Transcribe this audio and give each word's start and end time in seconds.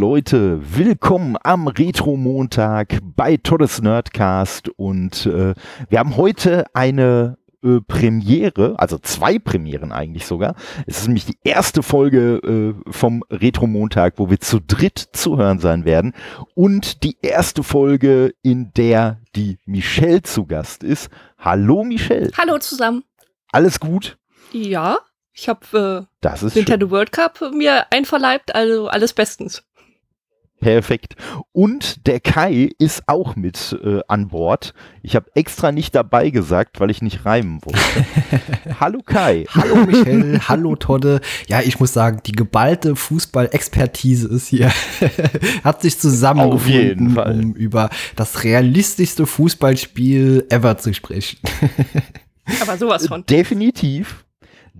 Leute, 0.00 0.62
willkommen 0.62 1.36
am 1.42 1.68
Retro-Montag 1.68 3.00
bei 3.02 3.36
Toddes 3.36 3.82
Nerdcast 3.82 4.70
und 4.70 5.26
äh, 5.26 5.52
wir 5.90 5.98
haben 5.98 6.16
heute 6.16 6.64
eine 6.72 7.36
äh, 7.62 7.82
Premiere, 7.86 8.76
also 8.78 8.96
zwei 8.96 9.38
Premieren 9.38 9.92
eigentlich 9.92 10.24
sogar. 10.24 10.54
Es 10.86 11.00
ist 11.00 11.08
nämlich 11.08 11.26
die 11.26 11.36
erste 11.44 11.82
Folge 11.82 12.36
äh, 12.88 12.90
vom 12.90 13.22
Retro-Montag, 13.28 14.14
wo 14.16 14.30
wir 14.30 14.40
zu 14.40 14.58
dritt 14.58 15.10
zu 15.12 15.36
hören 15.36 15.58
sein 15.58 15.84
werden 15.84 16.14
und 16.54 17.02
die 17.02 17.18
erste 17.20 17.62
Folge, 17.62 18.32
in 18.40 18.72
der 18.72 19.20
die 19.36 19.58
Michelle 19.66 20.22
zu 20.22 20.46
Gast 20.46 20.82
ist. 20.82 21.10
Hallo 21.36 21.84
Michelle. 21.84 22.30
Hallo 22.38 22.58
zusammen. 22.58 23.04
Alles 23.52 23.78
gut? 23.78 24.16
Ja. 24.50 24.96
Ich 25.32 25.48
habe 25.48 26.08
äh, 26.22 26.46
Nintendo 26.54 26.86
schön. 26.86 26.90
World 26.90 27.12
Cup 27.12 27.40
mir 27.52 27.86
einverleibt, 27.92 28.54
also 28.54 28.88
alles 28.88 29.12
bestens. 29.12 29.62
Perfekt. 30.60 31.16
Und 31.52 32.06
der 32.06 32.20
Kai 32.20 32.70
ist 32.78 33.04
auch 33.06 33.34
mit 33.34 33.78
äh, 33.82 34.00
an 34.08 34.28
Bord. 34.28 34.74
Ich 35.02 35.16
habe 35.16 35.30
extra 35.34 35.72
nicht 35.72 35.94
dabei 35.94 36.28
gesagt, 36.28 36.80
weil 36.80 36.90
ich 36.90 37.00
nicht 37.00 37.24
reimen 37.24 37.60
wollte. 37.64 37.80
hallo 38.80 39.00
Kai. 39.04 39.46
Hallo 39.54 39.86
Michelle. 39.86 40.48
hallo 40.48 40.76
Todde. 40.76 41.22
Ja, 41.48 41.60
ich 41.60 41.80
muss 41.80 41.94
sagen, 41.94 42.20
die 42.26 42.32
geballte 42.32 42.94
Fußball-Expertise 42.94 44.28
ist 44.28 44.48
hier. 44.48 44.70
Hat 45.64 45.80
sich 45.80 45.98
zusammengefunden, 45.98 47.16
um 47.16 47.54
über 47.54 47.88
das 48.16 48.44
realistischste 48.44 49.26
Fußballspiel 49.26 50.46
ever 50.50 50.76
zu 50.76 50.92
sprechen. 50.92 51.38
Aber 52.60 52.76
sowas 52.76 53.08
von. 53.08 53.24
Definitiv 53.24 54.24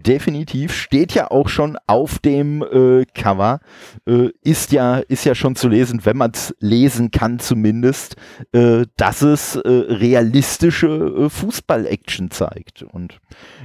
definitiv. 0.06 0.72
Steht 0.72 1.14
ja 1.14 1.30
auch 1.30 1.48
schon 1.48 1.78
auf 1.86 2.18
dem 2.18 2.62
äh, 2.62 3.04
Cover. 3.14 3.60
Äh, 4.06 4.30
ist, 4.42 4.72
ja, 4.72 4.98
ist 4.98 5.24
ja 5.24 5.34
schon 5.34 5.56
zu 5.56 5.68
lesen, 5.68 6.04
wenn 6.04 6.16
man 6.16 6.32
es 6.32 6.54
lesen 6.58 7.10
kann 7.10 7.38
zumindest, 7.38 8.16
äh, 8.52 8.86
dass 8.96 9.22
es 9.22 9.56
äh, 9.56 9.68
realistische 9.68 10.88
äh, 10.88 11.28
Fußball-Action 11.28 12.30
zeigt. 12.30 12.82
Und 12.82 13.20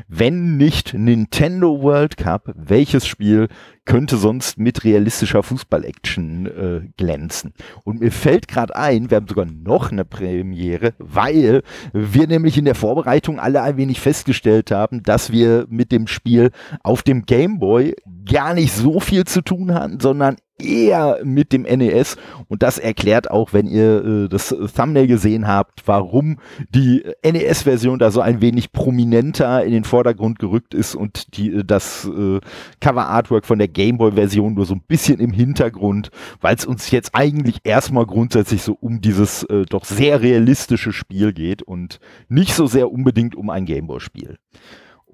wenn 0.07 0.57
nicht 0.57 0.93
Nintendo 0.93 1.81
World 1.81 2.17
Cup, 2.17 2.51
welches 2.55 3.07
Spiel 3.07 3.47
könnte 3.85 4.17
sonst 4.17 4.57
mit 4.57 4.83
realistischer 4.83 5.43
Fußball-Action 5.43 6.45
äh, 6.45 6.87
glänzen. 6.97 7.53
Und 7.83 8.01
mir 8.01 8.11
fällt 8.11 8.47
gerade 8.47 8.75
ein, 8.75 9.09
wir 9.09 9.17
haben 9.17 9.27
sogar 9.27 9.45
noch 9.45 9.91
eine 9.91 10.05
Premiere, 10.05 10.93
weil 10.97 11.61
wir 11.93 12.27
nämlich 12.27 12.57
in 12.57 12.65
der 12.65 12.75
Vorbereitung 12.75 13.39
alle 13.39 13.61
ein 13.61 13.77
wenig 13.77 13.99
festgestellt 14.01 14.71
haben, 14.71 15.03
dass 15.03 15.31
wir 15.31 15.65
mit 15.69 15.91
dem 15.91 16.07
Spiel 16.07 16.51
auf 16.83 17.03
dem 17.03 17.25
Game 17.25 17.59
Boy 17.59 17.95
gar 18.25 18.53
nicht 18.53 18.73
so 18.73 18.99
viel 18.99 19.25
zu 19.25 19.41
tun 19.41 19.73
hatten, 19.73 19.99
sondern 19.99 20.37
eher 20.57 21.19
mit 21.23 21.51
dem 21.51 21.63
NES 21.63 22.17
und 22.47 22.63
das 22.63 22.77
erklärt 22.77 23.29
auch, 23.29 23.53
wenn 23.53 23.67
ihr 23.67 24.05
äh, 24.05 24.29
das 24.29 24.55
Thumbnail 24.75 25.07
gesehen 25.07 25.47
habt, 25.47 25.85
warum 25.85 26.37
die 26.69 27.03
NES-Version 27.23 27.99
da 27.99 28.11
so 28.11 28.21
ein 28.21 28.41
wenig 28.41 28.71
prominenter 28.71 29.63
in 29.65 29.71
den 29.71 29.83
Vordergrund 29.83 30.39
gerückt 30.39 30.73
ist 30.73 30.95
und 30.95 31.35
die, 31.37 31.51
äh, 31.51 31.63
das 31.65 32.05
äh, 32.05 32.39
Cover-Artwork 32.79 33.45
von 33.45 33.59
der 33.59 33.67
Gameboy-Version 33.67 34.53
nur 34.53 34.65
so 34.65 34.75
ein 34.75 34.83
bisschen 34.87 35.19
im 35.19 35.31
Hintergrund, 35.31 36.09
weil 36.39 36.55
es 36.55 36.65
uns 36.65 36.89
jetzt 36.91 37.11
eigentlich 37.13 37.57
erstmal 37.63 38.05
grundsätzlich 38.05 38.61
so 38.61 38.77
um 38.79 39.01
dieses 39.01 39.43
äh, 39.43 39.65
doch 39.65 39.83
sehr 39.83 40.21
realistische 40.21 40.93
Spiel 40.93 41.33
geht 41.33 41.63
und 41.63 41.99
nicht 42.29 42.53
so 42.53 42.65
sehr 42.65 42.91
unbedingt 42.91 43.35
um 43.35 43.49
ein 43.49 43.65
Gameboy-Spiel. 43.65 44.37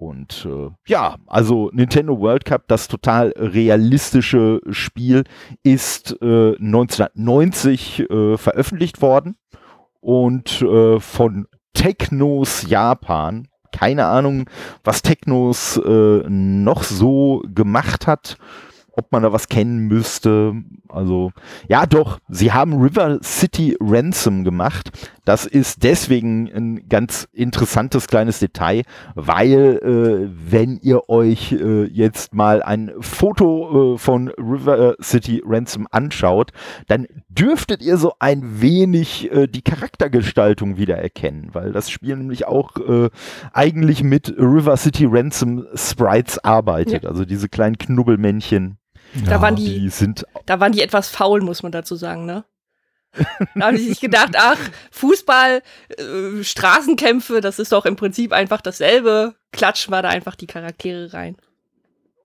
Und 0.01 0.47
äh, 0.49 0.71
ja, 0.87 1.17
also 1.27 1.69
Nintendo 1.73 2.19
World 2.19 2.43
Cup, 2.43 2.63
das 2.67 2.87
total 2.87 3.35
realistische 3.37 4.59
Spiel, 4.71 5.25
ist 5.61 6.17
äh, 6.23 6.55
1990 6.55 8.09
äh, 8.09 8.35
veröffentlicht 8.35 9.03
worden 9.03 9.35
und 9.99 10.63
äh, 10.63 10.99
von 10.99 11.45
Technos 11.73 12.67
Japan. 12.67 13.47
Keine 13.71 14.07
Ahnung, 14.07 14.49
was 14.83 15.03
Technos 15.03 15.77
äh, 15.77 16.23
noch 16.27 16.81
so 16.81 17.43
gemacht 17.53 18.07
hat 18.07 18.37
ob 19.01 19.11
man 19.11 19.23
da 19.23 19.33
was 19.33 19.49
kennen 19.49 19.87
müsste. 19.87 20.53
Also, 20.87 21.31
ja, 21.67 21.87
doch, 21.87 22.19
sie 22.29 22.51
haben 22.51 22.79
River 22.79 23.19
City 23.23 23.75
Ransom 23.79 24.43
gemacht. 24.43 24.91
Das 25.25 25.45
ist 25.45 25.83
deswegen 25.83 26.51
ein 26.53 26.89
ganz 26.89 27.27
interessantes 27.33 28.07
kleines 28.07 28.39
Detail, 28.39 28.83
weil 29.15 29.79
äh, 29.83 30.29
wenn 30.51 30.79
ihr 30.81 31.09
euch 31.09 31.51
äh, 31.53 31.85
jetzt 31.85 32.33
mal 32.33 32.61
ein 32.61 32.91
Foto 32.99 33.95
äh, 33.95 33.97
von 33.97 34.29
River 34.37 34.95
City 35.01 35.41
Ransom 35.45 35.87
anschaut, 35.91 36.51
dann 36.87 37.07
dürftet 37.29 37.81
ihr 37.81 37.97
so 37.97 38.13
ein 38.19 38.61
wenig 38.61 39.31
äh, 39.31 39.47
die 39.47 39.61
Charaktergestaltung 39.61 40.77
wiedererkennen, 40.77 41.49
weil 41.53 41.71
das 41.71 41.89
Spiel 41.89 42.17
nämlich 42.17 42.45
auch 42.45 42.75
äh, 42.77 43.09
eigentlich 43.53 44.03
mit 44.03 44.35
River 44.37 44.77
City 44.77 45.07
Ransom 45.09 45.65
Sprites 45.75 46.37
arbeitet, 46.39 47.03
ja. 47.03 47.09
also 47.09 47.25
diese 47.25 47.49
kleinen 47.49 47.77
Knubbelmännchen. 47.77 48.77
Da 49.25 49.31
ja, 49.31 49.41
waren 49.41 49.55
die, 49.55 49.79
die 49.79 49.89
sind 49.89 50.25
da 50.45 50.59
waren 50.59 50.71
die 50.71 50.81
etwas 50.81 51.09
faul, 51.09 51.41
muss 51.41 51.63
man 51.63 51.71
dazu 51.71 51.95
sagen, 51.95 52.25
ne? 52.25 52.45
da 53.55 53.67
haben 53.67 53.77
sie 53.77 53.89
sich 53.89 53.99
gedacht, 53.99 54.35
ach, 54.37 54.57
Fußball, 54.91 55.61
äh, 55.97 56.43
Straßenkämpfe, 56.43 57.41
das 57.41 57.59
ist 57.59 57.73
doch 57.73 57.85
im 57.85 57.97
Prinzip 57.97 58.31
einfach 58.31 58.61
dasselbe. 58.61 59.35
Klatschen 59.51 59.93
wir 59.93 60.01
da 60.01 60.09
einfach 60.09 60.35
die 60.35 60.47
Charaktere 60.47 61.13
rein. 61.13 61.35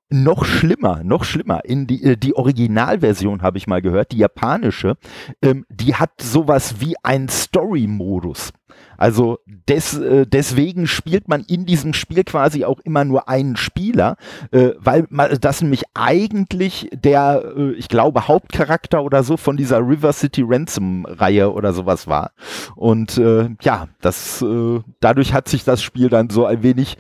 Noch 0.09 0.45
schlimmer, 0.45 1.03
noch 1.03 1.25
schlimmer. 1.25 1.65
In 1.65 1.89
die, 1.89 2.05
äh, 2.05 2.17
die 2.17 2.37
Originalversion 2.37 3.43
habe 3.43 3.59
ich 3.59 3.67
mal 3.67 3.83
gehört, 3.83 4.13
die 4.13 4.19
japanische, 4.19 4.97
ähm, 5.43 5.67
die 5.69 5.97
hat 5.97 6.23
sowas 6.23 6.77
wie 6.79 6.95
ein 7.03 7.29
Story-Modus. 7.29 8.53
Also 8.99 9.39
des, 9.69 9.99
äh, 9.99 10.27
deswegen 10.27 10.87
spielt 10.87 11.29
man 11.29 11.43
in 11.43 11.67
diesem 11.67 11.93
Spiel 11.93 12.25
quasi 12.25 12.65
auch 12.65 12.81
immer 12.81 13.05
nur 13.05 13.29
einen 13.29 13.57
Spieler, 13.57 14.17
äh, 14.51 14.71
weil 14.79 15.07
man, 15.11 15.37
das 15.41 15.63
nämlich 15.63 15.85
eigentlich 15.95 16.89
der, 16.93 17.43
äh, 17.57 17.73
ich 17.73 17.89
glaube, 17.89 18.29
Hauptcharakter 18.29 19.03
oder 19.03 19.23
so 19.23 19.37
von 19.37 19.57
dieser 19.57 19.79
River 19.79 20.13
City 20.13 20.43
Ransom 20.47 21.05
Reihe 21.07 21.53
oder 21.53 21.73
sowas 21.73 22.07
war. 22.07 22.33
Und 22.75 23.19
äh, 23.19 23.51
ja, 23.63 23.89
das 24.01 24.43
äh, 24.43 24.81
dadurch 25.01 25.33
hat 25.33 25.49
sich 25.49 25.65
das 25.65 25.83
Spiel 25.83 26.09
dann 26.09 26.31
so 26.31 26.47
ein 26.47 26.63
wenig 26.63 26.97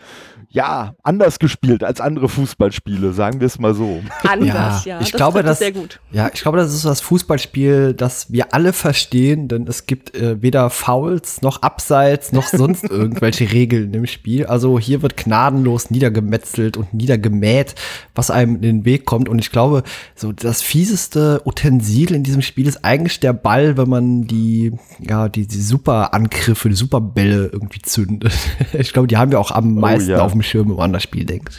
ja, 0.49 0.95
anders 1.03 1.39
gespielt 1.39 1.83
als 1.84 2.01
andere 2.01 2.29
Fußballspiele, 2.29 3.12
sagen 3.12 3.41
wir 3.41 3.47
es 3.47 3.59
mal 3.59 3.75
so. 3.75 4.03
Anders, 4.23 4.84
ja. 4.84 4.97
ja 4.97 5.01
ich 5.01 5.11
das 5.11 5.19
glaube, 5.19 5.43
das, 5.43 5.59
sehr 5.59 5.73
gut. 5.73 6.01
Ja, 6.12 6.31
ich 6.33 6.41
glaube, 6.43 6.59
das 6.59 6.73
ist 6.73 6.84
das 6.84 7.01
Fußballspiel, 7.01 7.95
das 7.95 8.31
wir 8.33 8.55
alle 8.55 8.73
verstehen, 8.73 9.49
denn 9.49 9.67
es 9.67 9.87
gibt 9.87 10.15
äh, 10.15 10.41
weder 10.43 10.71
Fouls 10.71 11.43
noch 11.43 11.62
Abseits 11.62 12.33
noch 12.33 12.47
sonst 12.47 12.85
irgendwelche 12.91 13.51
Regeln 13.53 13.93
im 13.93 14.06
Spiel. 14.06 14.47
Also 14.47 14.79
hier 14.79 15.03
wird 15.03 15.17
gnadenlos 15.17 15.91
niedergemetzelt 15.91 16.77
und 16.77 16.95
niedergemäht, 16.95 17.75
was 18.15 18.31
einem 18.31 18.56
in 18.56 18.62
den 18.62 18.85
Weg 18.85 19.05
kommt. 19.05 19.29
Und 19.29 19.39
ich 19.39 19.51
glaube, 19.51 19.83
so 20.15 20.33
das 20.33 20.62
fieseste 20.62 21.43
Utensil 21.45 22.12
in 22.12 22.23
diesem 22.23 22.43
Spiel 22.43 22.67
ist 22.67 22.85
eigentlich 22.85 23.21
der 23.21 23.33
Ball, 23.33 23.77
wenn 23.77 23.89
man 23.89 24.27
die, 24.27 24.73
ja, 25.01 25.29
die, 25.29 25.47
die 25.47 25.61
Superangriffe, 25.61 26.69
die 26.69 26.75
Superbälle 26.75 27.50
irgendwie 27.53 27.82
zündet. 27.82 28.32
ich 28.73 28.93
glaube, 28.93 29.09
die 29.09 29.17
haben 29.17 29.31
wir 29.31 29.41
auch 29.41 29.50
am 29.50 29.76
oh, 29.76 29.81
meisten 29.81 30.11
ja. 30.11 30.23
auf 30.23 30.36
dem 30.37 30.43
Schirm, 30.43 30.77
das 30.93 31.03
Spiel 31.03 31.25
denkt. 31.25 31.59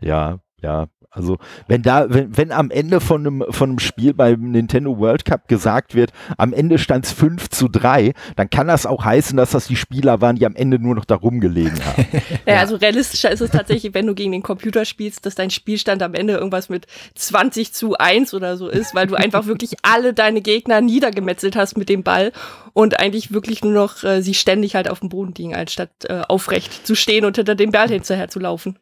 ja, 0.00 0.40
ja, 0.60 0.86
also 1.16 1.38
wenn 1.66 1.82
da, 1.82 2.06
wenn, 2.10 2.36
wenn 2.36 2.52
am 2.52 2.70
Ende 2.70 3.00
von 3.00 3.26
einem, 3.26 3.44
von 3.48 3.70
einem 3.70 3.78
Spiel 3.78 4.12
beim 4.12 4.52
Nintendo 4.52 4.98
World 4.98 5.24
Cup 5.24 5.48
gesagt 5.48 5.94
wird, 5.94 6.12
am 6.36 6.52
Ende 6.52 6.78
stand 6.78 7.06
es 7.06 7.12
5 7.12 7.48
zu 7.48 7.68
3, 7.68 8.12
dann 8.36 8.50
kann 8.50 8.68
das 8.68 8.84
auch 8.84 9.04
heißen, 9.04 9.36
dass 9.36 9.50
das 9.50 9.66
die 9.66 9.76
Spieler 9.76 10.20
waren, 10.20 10.36
die 10.36 10.44
am 10.44 10.54
Ende 10.54 10.78
nur 10.78 10.94
noch 10.94 11.06
da 11.06 11.14
rumgelegen 11.14 11.82
haben. 11.84 12.06
ja, 12.12 12.20
ja, 12.54 12.60
also 12.60 12.76
realistischer 12.76 13.30
ist 13.30 13.40
es 13.40 13.50
tatsächlich, 13.50 13.94
wenn 13.94 14.06
du 14.06 14.14
gegen 14.14 14.32
den 14.32 14.42
Computer 14.42 14.84
spielst, 14.84 15.24
dass 15.24 15.34
dein 15.34 15.50
Spielstand 15.50 16.02
am 16.02 16.12
Ende 16.12 16.34
irgendwas 16.34 16.68
mit 16.68 16.86
20 17.14 17.72
zu 17.72 17.96
1 17.96 18.34
oder 18.34 18.58
so 18.58 18.68
ist, 18.68 18.94
weil 18.94 19.06
du 19.06 19.14
einfach 19.14 19.46
wirklich 19.46 19.76
alle 19.82 20.12
deine 20.12 20.42
Gegner 20.42 20.82
niedergemetzelt 20.82 21.56
hast 21.56 21.78
mit 21.78 21.88
dem 21.88 22.02
Ball 22.02 22.32
und 22.74 23.00
eigentlich 23.00 23.32
wirklich 23.32 23.64
nur 23.64 23.72
noch 23.72 24.04
äh, 24.04 24.20
sie 24.20 24.34
ständig 24.34 24.74
halt 24.74 24.90
auf 24.90 25.00
dem 25.00 25.08
Boden 25.08 25.32
liegen, 25.34 25.54
anstatt 25.54 25.90
äh, 26.04 26.20
aufrecht 26.28 26.86
zu 26.86 26.94
stehen 26.94 27.24
und 27.24 27.36
hinter 27.36 27.54
dem 27.54 27.70
Ball 27.70 27.88
hinterher 27.88 28.28
zu 28.28 28.38
laufen. 28.38 28.78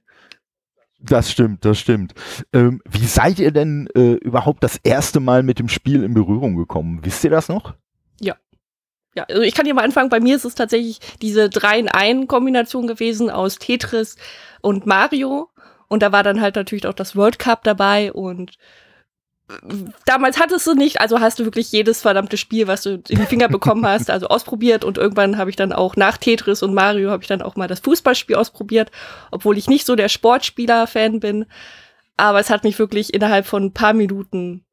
Das 1.07 1.31
stimmt, 1.31 1.65
das 1.65 1.79
stimmt. 1.79 2.15
Ähm, 2.55 2.81
wie 2.89 3.05
seid 3.05 3.39
ihr 3.39 3.51
denn 3.51 3.89
äh, 3.95 4.15
überhaupt 4.15 4.65
das 4.65 4.79
erste 4.83 5.21
Mal 5.21 5.43
mit 5.43 5.59
dem 5.59 5.69
Spiel 5.69 6.03
in 6.03 6.15
Berührung 6.15 6.57
gekommen? 6.57 7.01
Wisst 7.03 7.25
ihr 7.25 7.31
das 7.31 7.49
noch? 7.49 7.75
Ja. 8.21 8.37
Ja, 9.15 9.25
also 9.25 9.43
ich 9.43 9.55
kann 9.55 9.67
hier 9.67 9.75
mal 9.75 9.85
anfangen. 9.85 10.09
Bei 10.09 10.21
mir 10.21 10.35
ist 10.35 10.47
es 10.47 10.55
tatsächlich 10.55 11.01
diese 11.21 11.51
3 11.51 11.79
in 11.79 11.89
1 11.89 12.27
Kombination 12.27 12.87
gewesen 12.87 13.29
aus 13.29 13.57
Tetris 13.57 14.17
und 14.63 14.87
Mario. 14.87 15.51
Und 15.89 16.03
da 16.03 16.11
war 16.11 16.23
dann 16.23 16.41
halt 16.41 16.57
natürlich 16.57 16.87
auch 16.87 16.95
das 16.95 17.15
World 17.15 17.39
Cup 17.39 17.65
dabei 17.65 18.13
und 18.13 18.57
damals 20.07 20.39
hattest 20.39 20.67
du 20.67 20.75
nicht, 20.75 21.01
also 21.01 21.21
hast 21.21 21.39
du 21.39 21.45
wirklich 21.45 21.71
jedes 21.71 22.01
verdammte 22.01 22.37
Spiel, 22.37 22.67
was 22.67 22.83
du 22.83 23.03
in 23.09 23.19
die 23.19 23.27
Finger 23.27 23.49
bekommen 23.49 23.87
hast, 23.87 24.11
also 24.11 24.29
ausprobiert 24.29 24.85
und 24.85 24.97
irgendwann 24.97 25.37
habe 25.37 25.51
ich 25.51 25.57
dann 25.57 25.73
auch 25.73 25.97
nach 25.97 26.17
Tetris 26.17 26.63
und 26.63 26.75
Mario 26.75 27.11
habe 27.11 27.23
ich 27.23 27.29
dann 27.29 27.43
auch 27.43 27.57
mal 27.57 27.69
das 27.69 27.81
Fußballspiel 27.81 28.37
ausprobiert, 28.37 28.91
obwohl 29.31 29.59
ich 29.59 29.69
nicht 29.69 29.87
so 29.87 29.97
der 29.97 30.09
Sportspieler-Fan 30.09 31.21
bin. 31.21 31.47
Aber 32.17 32.39
es 32.41 32.49
hat 32.49 32.65
mich 32.65 32.79
wirklich 32.79 33.13
innerhalb 33.13 33.45
von 33.45 33.65
ein 33.65 33.73
paar 33.73 33.93
Minuten 33.93 34.65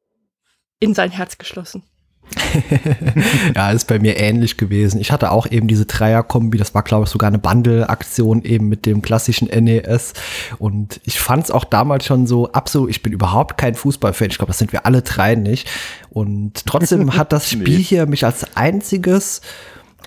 in 0.78 0.94
sein 0.94 1.10
Herz 1.10 1.38
geschlossen. 1.38 1.84
ja, 3.54 3.70
ist 3.70 3.88
bei 3.88 3.98
mir 3.98 4.16
ähnlich 4.16 4.56
gewesen. 4.56 5.00
Ich 5.00 5.12
hatte 5.12 5.30
auch 5.30 5.46
eben 5.50 5.68
diese 5.68 5.86
Dreier-Kombi, 5.86 6.58
das 6.58 6.74
war, 6.74 6.82
glaube 6.82 7.04
ich, 7.04 7.10
sogar 7.10 7.28
eine 7.28 7.38
Bundle-Aktion 7.38 8.42
eben 8.42 8.68
mit 8.68 8.86
dem 8.86 9.02
klassischen 9.02 9.48
NES. 9.48 10.14
Und 10.58 11.00
ich 11.04 11.20
fand 11.20 11.44
es 11.44 11.50
auch 11.50 11.64
damals 11.64 12.06
schon 12.06 12.26
so 12.26 12.50
absolut, 12.52 12.90
ich 12.90 13.02
bin 13.02 13.12
überhaupt 13.12 13.56
kein 13.58 13.74
Fußballfan, 13.74 14.28
ich 14.28 14.38
glaube, 14.38 14.50
das 14.50 14.58
sind 14.58 14.72
wir 14.72 14.86
alle 14.86 15.02
drei 15.02 15.34
nicht. 15.34 15.68
Und 16.10 16.66
trotzdem 16.66 17.16
hat 17.16 17.32
das 17.32 17.50
Spiel 17.50 17.78
nee. 17.78 17.82
hier 17.82 18.06
mich 18.06 18.24
als 18.24 18.56
einziges 18.56 19.40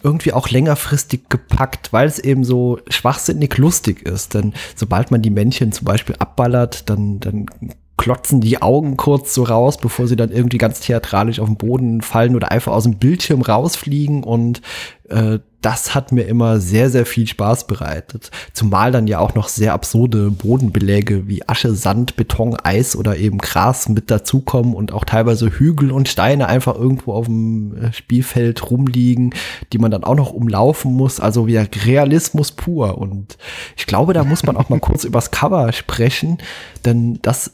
irgendwie 0.03 0.33
auch 0.33 0.49
längerfristig 0.49 1.29
gepackt, 1.29 1.91
weil 1.91 2.07
es 2.07 2.19
eben 2.19 2.43
so 2.43 2.79
schwachsinnig 2.89 3.57
lustig 3.57 4.03
ist. 4.03 4.35
Denn 4.35 4.53
sobald 4.75 5.09
man 5.09 5.21
die 5.21 5.31
Männchen 5.31 5.71
zum 5.71 5.85
Beispiel 5.85 6.15
abballert, 6.19 6.89
dann, 6.89 7.19
dann 7.19 7.47
klotzen 7.97 8.41
die 8.41 8.61
Augen 8.61 8.97
kurz 8.97 9.33
so 9.33 9.43
raus, 9.43 9.77
bevor 9.77 10.07
sie 10.07 10.15
dann 10.15 10.31
irgendwie 10.31 10.57
ganz 10.57 10.79
theatralisch 10.79 11.39
auf 11.39 11.47
den 11.47 11.57
Boden 11.57 12.01
fallen 12.01 12.35
oder 12.35 12.51
einfach 12.51 12.73
aus 12.73 12.83
dem 12.83 12.97
Bildschirm 12.97 13.41
rausfliegen 13.41 14.23
und 14.23 14.61
äh, 15.09 15.39
das 15.65 15.95
hat 15.95 16.11
mir 16.11 16.23
immer 16.23 16.59
sehr, 16.59 16.91
sehr 16.91 17.07
viel 17.07 17.25
Spaß 17.25 17.65
bereitet. 17.65 18.29
Zumal 18.53 18.91
dann 18.91 19.07
ja 19.07 19.17
auch 19.17 19.33
noch 19.33 19.47
sehr 19.47 19.73
absurde 19.73 20.29
Bodenbeläge 20.29 21.27
wie 21.27 21.47
Asche, 21.49 21.73
Sand, 21.73 22.15
Beton, 22.15 22.55
Eis 22.55 22.95
oder 22.95 23.17
eben 23.17 23.39
Gras 23.39 23.89
mit 23.89 24.11
dazukommen 24.11 24.75
und 24.75 24.93
auch 24.93 25.05
teilweise 25.05 25.49
Hügel 25.49 25.91
und 25.91 26.07
Steine 26.07 26.49
einfach 26.49 26.75
irgendwo 26.75 27.13
auf 27.13 27.25
dem 27.25 27.75
äh, 27.77 27.93
Spielfeld 27.93 28.69
rumliegen, 28.69 29.33
die 29.73 29.79
man 29.79 29.89
dann 29.89 30.03
auch 30.03 30.13
noch 30.15 30.33
umlaufen 30.33 30.93
muss. 30.93 31.19
Also 31.19 31.47
wie 31.47 31.57
Realismus 31.57 32.51
pur. 32.51 32.99
Und 32.99 33.39
ich 33.75 33.87
glaube, 33.87 34.13
da 34.13 34.23
muss 34.23 34.43
man 34.43 34.57
auch 34.57 34.69
mal 34.69 34.79
kurz 34.79 35.03
übers 35.05 35.31
Cover 35.31 35.73
sprechen, 35.73 36.37
denn 36.85 37.17
das 37.23 37.53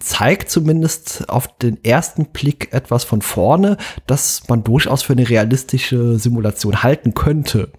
zeigt 0.00 0.50
zumindest 0.50 1.28
auf 1.28 1.56
den 1.58 1.82
ersten 1.82 2.26
Blick 2.26 2.72
etwas 2.72 3.04
von 3.04 3.22
vorne, 3.22 3.78
das 4.06 4.48
man 4.48 4.64
durchaus 4.64 5.02
für 5.02 5.14
eine 5.14 5.28
realistische 5.28 6.18
Simulation 6.18 6.82
halten 6.82 7.14
könnte. 7.14 7.72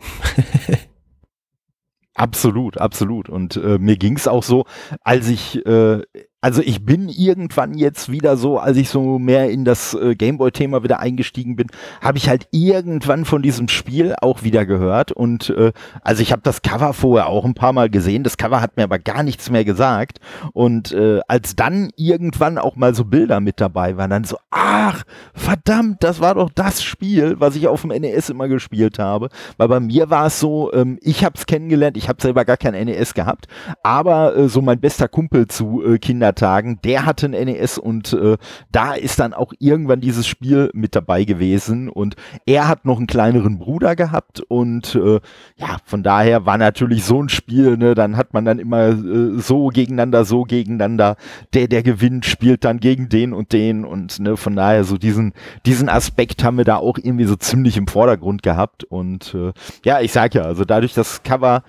absolut, 2.16 2.80
absolut. 2.80 3.30
Und 3.30 3.58
äh, 3.58 3.78
mir 3.78 3.98
ging 3.98 4.18
es 4.18 4.28
auch 4.28 4.44
so, 4.44 4.66
als 5.02 5.28
ich 5.28 5.64
äh, 5.66 6.02
also 6.44 6.62
ich 6.62 6.84
bin 6.84 7.08
irgendwann 7.08 7.74
jetzt 7.74 8.12
wieder 8.12 8.36
so, 8.36 8.60
als 8.60 8.76
ich 8.76 8.90
so 8.90 9.18
mehr 9.18 9.50
in 9.50 9.64
das 9.64 9.94
äh, 9.94 10.14
Gameboy-Thema 10.14 10.84
wieder 10.84 11.00
eingestiegen 11.00 11.56
bin, 11.56 11.68
habe 12.02 12.18
ich 12.18 12.28
halt 12.28 12.50
irgendwann 12.52 13.24
von 13.24 13.42
diesem 13.42 13.70
Spiel 13.70 14.14
auch 14.20 14.44
wieder 14.44 14.66
gehört. 14.66 15.14
Und 15.14 15.52
äh, 15.52 15.72
also 16.02 16.22
ich 16.22 16.34
habe 16.34 16.42
das 16.44 16.62
Cover 16.62 16.92
vorher 16.92 17.28
auch 17.28 17.46
ein 17.46 17.54
paar 17.54 17.72
Mal 17.72 17.90
gesehen. 17.90 18.24
Das 18.24 18.36
Cover 18.36 18.60
hat 18.60 18.76
mir 18.76 18.84
aber 18.84 19.00
gar 19.00 19.24
nichts 19.24 19.50
mehr 19.50 19.64
gesagt. 19.64 20.20
Und 20.52 20.92
äh, 20.92 21.22
als 21.30 21.56
dann 21.56 21.92
irgendwann 21.96 22.58
auch 22.58 22.76
mal 22.76 22.94
so 22.94 23.06
Bilder 23.06 23.40
mit 23.40 23.62
dabei 23.62 23.96
waren, 23.96 24.10
dann 24.10 24.26
so, 24.26 24.36
ach, 24.52 25.04
verdammt, 25.34 26.04
das 26.04 26.20
war 26.20 26.36
doch 26.36 26.50
das 26.54 26.84
Spiel, 26.84 27.40
was 27.40 27.56
ich 27.56 27.70
auf 27.70 27.84
dem 27.84 27.92
NES 27.92 28.30
immer 28.30 28.50
gespielt 28.50 29.00
habe. 29.00 29.30
Weil 29.56 29.70
bei 29.70 29.80
mir 29.80 30.10
war 30.10 30.26
es 30.26 30.42
so, 30.42 30.74
ähm, 30.74 31.00
ich 31.04 31.24
habe 31.24 31.36
es 31.38 31.46
kennengelernt, 31.46 31.96
ich 31.96 32.10
habe 32.10 32.22
selber 32.22 32.44
gar 32.44 32.58
kein 32.58 32.74
NES 32.74 33.14
gehabt, 33.14 33.48
aber 33.82 34.36
äh, 34.36 34.50
so 34.50 34.62
mein 34.62 34.82
bester 34.82 35.08
Kumpel 35.08 35.48
zu 35.48 35.82
äh, 35.86 36.00
Kinder 36.00 36.33
Kindertagen, 36.34 36.80
der 36.84 37.06
hatte 37.06 37.28
ein 37.28 37.32
NES 37.32 37.78
und 37.78 38.14
äh, 38.14 38.38
da 38.72 38.94
ist 38.94 39.20
dann 39.20 39.34
auch 39.34 39.54
irgendwann 39.60 40.02
dieses 40.02 40.28
Spiel 40.28 40.70
mit 40.74 40.96
dabei 40.96 41.24
gewesen 41.24 41.90
und 41.90 42.16
er 42.46 42.68
hat 42.68 42.86
noch 42.86 42.98
einen 42.98 43.08
kleineren 43.08 43.60
Bruder 43.60 43.96
gehabt 43.96 44.42
und 44.42 44.96
äh, 44.96 45.20
ja, 45.58 45.78
von 45.86 46.04
daher 46.04 46.46
war 46.46 46.58
natürlich 46.58 47.06
so 47.06 47.22
ein 47.22 47.30
Spiel, 47.30 47.78
ne, 47.78 47.94
dann 47.94 48.18
hat 48.18 48.34
man 48.34 48.46
dann 48.46 48.60
immer 48.60 48.90
äh, 48.90 49.40
so 49.40 49.68
gegeneinander, 49.68 50.26
so 50.26 50.44
gegeneinander, 50.44 51.16
der, 51.54 51.68
der 51.68 51.84
gewinnt, 51.84 52.26
spielt 52.26 52.66
dann 52.66 52.80
gegen 52.80 53.10
den 53.10 53.34
und 53.34 53.54
den 53.54 53.86
und 53.86 54.20
ne, 54.20 54.38
von 54.38 54.56
daher 54.56 54.84
so 54.84 54.98
diesen, 54.98 55.34
diesen 55.66 55.90
Aspekt 55.90 56.44
haben 56.44 56.58
wir 56.58 56.66
da 56.66 56.78
auch 56.78 56.98
irgendwie 56.98 57.26
so 57.26 57.36
ziemlich 57.36 57.78
im 57.78 57.88
Vordergrund 57.88 58.44
gehabt 58.44 58.84
und 58.84 59.36
äh, 59.36 59.52
ja, 59.86 60.02
ich 60.02 60.12
sag 60.12 60.34
ja, 60.34 60.44
also 60.44 60.66
dadurch 60.66 60.94
das 60.94 61.24
Cover 61.24 61.64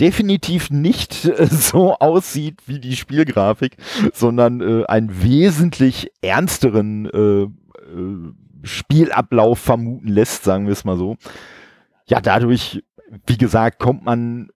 definitiv 0.00 0.70
nicht 0.70 1.24
äh, 1.24 1.46
so 1.46 1.94
aussieht 1.98 2.60
wie 2.66 2.78
die 2.78 2.96
Spielgrafik, 2.96 3.76
sondern 4.12 4.60
äh, 4.60 4.86
einen 4.86 5.22
wesentlich 5.22 6.10
ernsteren 6.20 7.06
äh, 7.06 7.46
Spielablauf 8.62 9.58
vermuten 9.58 10.08
lässt, 10.08 10.44
sagen 10.44 10.66
wir 10.66 10.72
es 10.72 10.84
mal 10.84 10.96
so. 10.96 11.16
Ja, 12.06 12.20
dadurch, 12.20 12.82
wie 13.26 13.38
gesagt, 13.38 13.78
kommt 13.78 14.04
man 14.04 14.50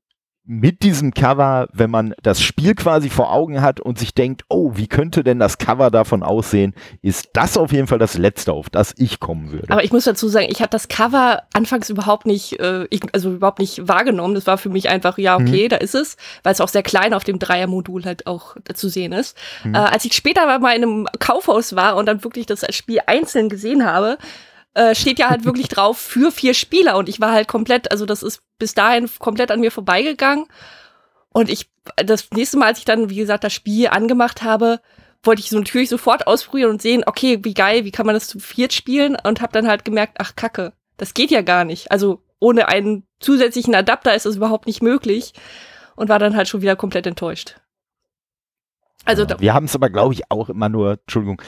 mit 0.45 0.83
diesem 0.83 1.15
Cover, 1.15 1.69
wenn 1.73 1.91
man 1.91 2.15
das 2.21 2.43
Spiel 2.43 2.75
quasi 2.75 3.11
vor 3.11 3.33
Augen 3.33 3.63
hat 3.63 3.79
und 3.79 3.99
sich 3.99 4.13
denkt, 4.13 4.43
oh, 4.49 4.73
wie 4.75 4.89
könnte 4.89 5.23
denn 5.23 5.39
das 5.39 5.57
Cover 5.57 5.91
davon 5.91 6.25
aussehen, 6.25 6.75
ist 7.01 7.31
das 7.35 7.57
auf 7.57 7.71
jeden 7.71 7.87
Fall 7.87 8.01
das 8.01 8.19
Letzte, 8.19 8.53
auf 8.53 8.69
das 8.69 8.93
ich 8.97 9.21
kommen 9.21 9.53
würde. 9.53 9.71
Aber 9.71 9.85
ich 9.85 9.93
muss 9.93 10.05
dazu 10.05 10.27
sagen, 10.29 10.49
ich 10.51 10.61
habe 10.61 10.71
das 10.71 10.89
Cover 10.89 11.45
anfangs 11.53 11.91
überhaupt 11.91 12.27
nicht, 12.27 12.59
äh, 12.59 12.87
ich, 12.91 13.03
also 13.13 13.35
überhaupt 13.35 13.61
nicht 13.61 13.87
wahrgenommen. 13.87 14.35
Das 14.35 14.49
war 14.49 14.59
für 14.59 14.69
mich 14.69 14.89
einfach, 14.89 15.17
ja, 15.17 15.37
okay, 15.37 15.65
mhm. 15.65 15.69
da 15.69 15.77
ist 15.77 15.95
es, 15.95 16.17
weil 16.43 16.53
es 16.53 16.61
auch 16.61 16.69
sehr 16.69 16.83
klein 16.83 17.15
auf 17.15 17.23
dem 17.23 17.39
Dreiermodul 17.39 18.05
halt 18.05 18.27
auch 18.27 18.57
zu 18.75 18.89
sehen 18.89 19.13
ist. 19.13 19.37
Mhm. 19.63 19.77
Äh, 19.77 19.79
als 19.79 20.05
ich 20.05 20.13
später 20.15 20.59
mal 20.59 20.77
in 20.77 20.83
einem 20.83 21.09
Kaufhaus 21.21 21.77
war 21.77 21.95
und 21.95 22.07
dann 22.07 22.25
wirklich 22.25 22.47
das 22.47 22.67
Spiel 22.75 22.99
einzeln 23.07 23.49
gesehen 23.49 23.87
habe, 23.87 24.19
äh, 24.75 24.95
steht 24.95 25.19
ja 25.19 25.31
halt 25.31 25.45
wirklich 25.45 25.69
drauf 25.69 25.99
für 25.99 26.31
vier 26.31 26.55
Spieler 26.55 26.97
und 26.97 27.09
ich 27.09 27.21
war 27.21 27.33
halt 27.33 27.49
komplett, 27.49 27.91
also 27.91 28.07
das 28.07 28.23
ist 28.23 28.41
bis 28.59 28.75
dahin 28.75 29.09
komplett 29.19 29.51
an 29.51 29.61
mir 29.61 29.71
vorbeigegangen 29.71 30.47
und 31.33 31.49
ich, 31.49 31.71
das 31.97 32.31
nächste 32.31 32.59
Mal, 32.59 32.67
als 32.67 32.79
ich 32.79 32.85
dann, 32.85 33.11
wie 33.11 33.17
gesagt, 33.17 33.45
das 33.45 33.53
Spiel 33.53 33.89
angemacht 33.89 34.43
habe, 34.43 34.81
wollte 35.23 35.41
ich 35.41 35.51
so 35.51 35.59
natürlich 35.59 35.89
sofort 35.89 36.27
ausprobieren 36.27 36.71
und 36.71 36.83
sehen, 36.83 37.05
okay, 37.07 37.39
wie 37.43 37.55
geil, 37.55 37.85
wie 37.85 37.91
kann 37.91 38.07
man 38.07 38.15
das 38.15 38.29
zu 38.29 38.39
viert 38.39 38.73
spielen 38.73 39.17
und 39.23 39.41
habe 39.41 39.53
dann 39.53 39.69
halt 39.69 39.85
gemerkt, 39.85 40.17
ach 40.19 40.37
Kacke, 40.37 40.73
das 40.97 41.15
geht 41.15 41.31
ja 41.31 41.43
gar 41.43 41.65
nicht. 41.65 41.91
Also 41.91 42.23
ohne 42.39 42.69
einen 42.69 43.07
zusätzlichen 43.21 43.75
Adapter 43.75 44.15
ist 44.15 44.27
das 44.27 44.37
überhaupt 44.37 44.67
nicht 44.67 44.83
möglich 44.83 45.33
und 45.97 46.09
war 46.09 46.19
dann 46.19 46.37
halt 46.37 46.49
schon 46.49 46.63
wieder 46.63 46.77
komplett 46.77 47.07
enttäuscht. 47.07 47.57
Also 49.05 49.25
ja, 49.25 49.41
wir 49.41 49.55
haben 49.55 49.67
es 49.67 49.75
aber, 49.75 49.91
glaube 49.91 50.15
ich, 50.15 50.31
auch 50.31 50.49
immer 50.49 50.69
nur, 50.69 50.93
Entschuldigung, 50.93 51.41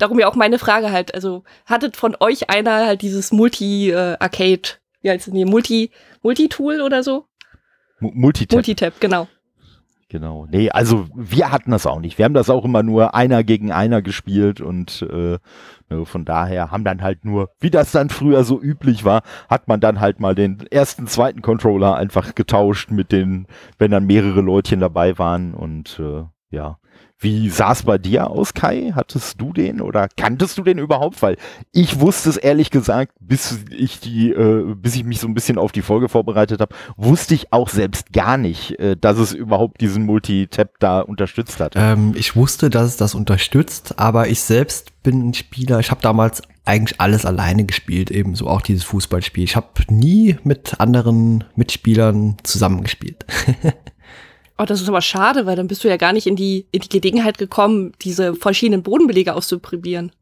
darum 0.00 0.18
ja 0.18 0.28
auch 0.28 0.34
meine 0.34 0.58
Frage 0.58 0.90
halt. 0.90 1.14
Also 1.14 1.44
hattet 1.66 1.96
von 1.96 2.16
euch 2.20 2.50
einer 2.50 2.86
halt 2.86 3.02
dieses 3.02 3.32
Multi-Arcade, 3.32 4.52
äh, 4.52 5.02
wie 5.02 5.10
heißt 5.10 5.28
es 5.28 5.32
nee, 5.32 5.44
Multi, 5.44 5.90
Multi-Tool 6.22 6.80
oder 6.80 7.02
so? 7.02 7.26
M 8.00 8.10
Multitap. 8.14 8.56
Multitap, 8.56 9.00
genau. 9.00 9.28
Genau. 10.10 10.48
Nee, 10.50 10.70
also 10.70 11.06
wir 11.14 11.52
hatten 11.52 11.70
das 11.70 11.86
auch 11.86 12.00
nicht. 12.00 12.18
Wir 12.18 12.24
haben 12.24 12.34
das 12.34 12.50
auch 12.50 12.64
immer 12.64 12.82
nur 12.82 13.14
einer 13.14 13.44
gegen 13.44 13.70
einer 13.70 14.02
gespielt 14.02 14.60
und 14.60 15.02
äh, 15.02 15.38
ne, 15.88 16.04
von 16.04 16.24
daher 16.24 16.72
haben 16.72 16.82
dann 16.82 17.00
halt 17.00 17.24
nur, 17.24 17.50
wie 17.60 17.70
das 17.70 17.92
dann 17.92 18.10
früher 18.10 18.42
so 18.42 18.60
üblich 18.60 19.04
war, 19.04 19.22
hat 19.48 19.68
man 19.68 19.78
dann 19.78 20.00
halt 20.00 20.18
mal 20.18 20.34
den 20.34 20.66
ersten, 20.68 21.06
zweiten 21.06 21.42
Controller 21.42 21.94
einfach 21.94 22.34
getauscht 22.34 22.90
mit 22.90 23.12
den, 23.12 23.46
wenn 23.78 23.92
dann 23.92 24.06
mehrere 24.06 24.40
Leutchen 24.40 24.80
dabei 24.80 25.16
waren 25.16 25.54
und 25.54 26.00
äh, 26.00 26.24
ja. 26.50 26.78
Wie 27.22 27.50
sah 27.50 27.72
es 27.72 27.82
bei 27.82 27.98
dir 27.98 28.30
aus, 28.30 28.54
Kai? 28.54 28.92
Hattest 28.94 29.38
du 29.38 29.52
den 29.52 29.82
oder 29.82 30.08
kanntest 30.16 30.56
du 30.56 30.62
den 30.62 30.78
überhaupt? 30.78 31.20
Weil 31.20 31.36
ich 31.70 32.00
wusste 32.00 32.30
es 32.30 32.38
ehrlich 32.38 32.70
gesagt, 32.70 33.12
bis 33.20 33.58
ich 33.70 34.00
die, 34.00 34.30
äh, 34.30 34.74
bis 34.74 34.96
ich 34.96 35.04
mich 35.04 35.20
so 35.20 35.28
ein 35.28 35.34
bisschen 35.34 35.58
auf 35.58 35.70
die 35.70 35.82
Folge 35.82 36.08
vorbereitet 36.08 36.62
habe, 36.62 36.74
wusste 36.96 37.34
ich 37.34 37.52
auch 37.52 37.68
selbst 37.68 38.14
gar 38.14 38.38
nicht, 38.38 38.78
äh, 38.78 38.96
dass 38.96 39.18
es 39.18 39.34
überhaupt 39.34 39.82
diesen 39.82 40.06
Multi-Tab 40.06 40.78
da 40.78 41.00
unterstützt 41.00 41.60
hat. 41.60 41.74
Ähm, 41.76 42.14
ich 42.16 42.36
wusste, 42.36 42.70
dass 42.70 42.86
es 42.86 42.96
das 42.96 43.14
unterstützt, 43.14 43.98
aber 43.98 44.28
ich 44.28 44.40
selbst 44.40 45.02
bin 45.02 45.28
ein 45.28 45.34
Spieler. 45.34 45.78
Ich 45.78 45.90
habe 45.90 46.00
damals 46.00 46.40
eigentlich 46.64 47.00
alles 47.02 47.26
alleine 47.26 47.64
gespielt, 47.64 48.10
ebenso 48.10 48.46
auch 48.46 48.62
dieses 48.62 48.84
Fußballspiel. 48.84 49.44
Ich 49.44 49.56
habe 49.56 49.68
nie 49.88 50.36
mit 50.42 50.80
anderen 50.80 51.44
Mitspielern 51.54 52.36
zusammengespielt. 52.44 53.26
Oh, 54.60 54.66
das 54.66 54.82
ist 54.82 54.88
aber 54.90 55.00
schade, 55.00 55.46
weil 55.46 55.56
dann 55.56 55.68
bist 55.68 55.84
du 55.84 55.88
ja 55.88 55.96
gar 55.96 56.12
nicht 56.12 56.26
in 56.26 56.36
die, 56.36 56.66
in 56.70 56.82
die 56.82 56.90
Gelegenheit 56.90 57.38
gekommen, 57.38 57.94
diese 58.02 58.34
verschiedenen 58.34 58.82
Bodenbelege 58.82 59.34
auszuprobieren. 59.34 60.12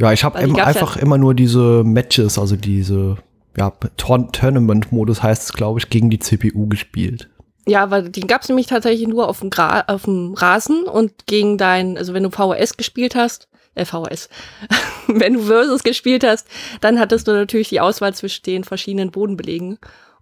Ja, 0.00 0.12
ich 0.12 0.24
habe 0.24 0.38
einfach 0.38 0.96
ja 0.96 1.02
immer 1.02 1.18
nur 1.18 1.34
diese 1.34 1.84
Matches, 1.84 2.36
also 2.36 2.56
diese 2.56 3.16
ja, 3.56 3.70
Tournament-Modus 3.96 5.22
heißt 5.22 5.44
es, 5.44 5.52
glaube 5.52 5.78
ich, 5.78 5.88
gegen 5.88 6.10
die 6.10 6.18
CPU 6.18 6.66
gespielt. 6.66 7.30
Ja, 7.64 7.92
weil 7.92 8.08
den 8.08 8.26
gab 8.26 8.42
es 8.42 8.48
nämlich 8.48 8.66
tatsächlich 8.66 9.06
nur 9.06 9.28
auf 9.28 9.38
dem, 9.38 9.50
Gra 9.50 9.84
auf 9.86 10.06
dem 10.06 10.34
Rasen 10.34 10.82
und 10.82 11.26
gegen 11.26 11.58
dein, 11.58 11.96
also 11.96 12.14
wenn 12.14 12.24
du 12.24 12.30
VHS 12.30 12.76
gespielt 12.76 13.14
hast, 13.14 13.46
äh, 13.76 13.84
VHS, 13.84 14.30
wenn 15.06 15.34
du 15.34 15.42
Versus 15.42 15.84
gespielt 15.84 16.24
hast, 16.24 16.48
dann 16.80 16.98
hattest 16.98 17.28
du 17.28 17.32
natürlich 17.32 17.68
die 17.68 17.80
Auswahl 17.80 18.14
zwischen 18.14 18.42
den 18.42 18.64
verschiedenen 18.64 19.12
Bodenbelegen. 19.12 19.78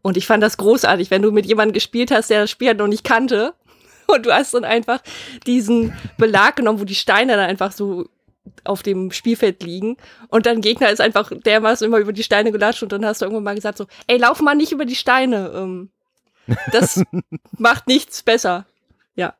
Und 0.06 0.16
ich 0.16 0.28
fand 0.28 0.40
das 0.40 0.56
großartig, 0.56 1.10
wenn 1.10 1.22
du 1.22 1.32
mit 1.32 1.46
jemandem 1.46 1.72
gespielt 1.72 2.12
hast, 2.12 2.30
der 2.30 2.42
das 2.42 2.50
Spiel 2.52 2.68
halt 2.68 2.78
noch 2.78 2.86
nicht 2.86 3.02
kannte. 3.02 3.54
Und 4.06 4.24
du 4.24 4.32
hast 4.32 4.54
dann 4.54 4.64
einfach 4.64 5.00
diesen 5.48 5.94
Belag 6.16 6.54
genommen, 6.54 6.78
wo 6.78 6.84
die 6.84 6.94
Steine 6.94 7.32
dann 7.32 7.50
einfach 7.50 7.72
so 7.72 8.08
auf 8.62 8.84
dem 8.84 9.10
Spielfeld 9.10 9.64
liegen. 9.64 9.96
Und 10.28 10.46
dein 10.46 10.60
Gegner 10.60 10.90
ist 10.90 11.00
einfach 11.00 11.32
dermaßen 11.34 11.84
immer 11.84 11.98
über 11.98 12.12
die 12.12 12.22
Steine 12.22 12.52
gelatscht 12.52 12.84
und 12.84 12.92
dann 12.92 13.04
hast 13.04 13.20
du 13.20 13.24
irgendwann 13.24 13.42
mal 13.42 13.56
gesagt 13.56 13.78
so, 13.78 13.88
ey, 14.06 14.16
lauf 14.16 14.40
mal 14.40 14.54
nicht 14.54 14.70
über 14.70 14.84
die 14.84 14.94
Steine. 14.94 15.50
Ähm, 15.56 15.90
das 16.70 17.02
macht 17.58 17.88
nichts 17.88 18.22
besser. 18.22 18.64
Ja. 19.16 19.34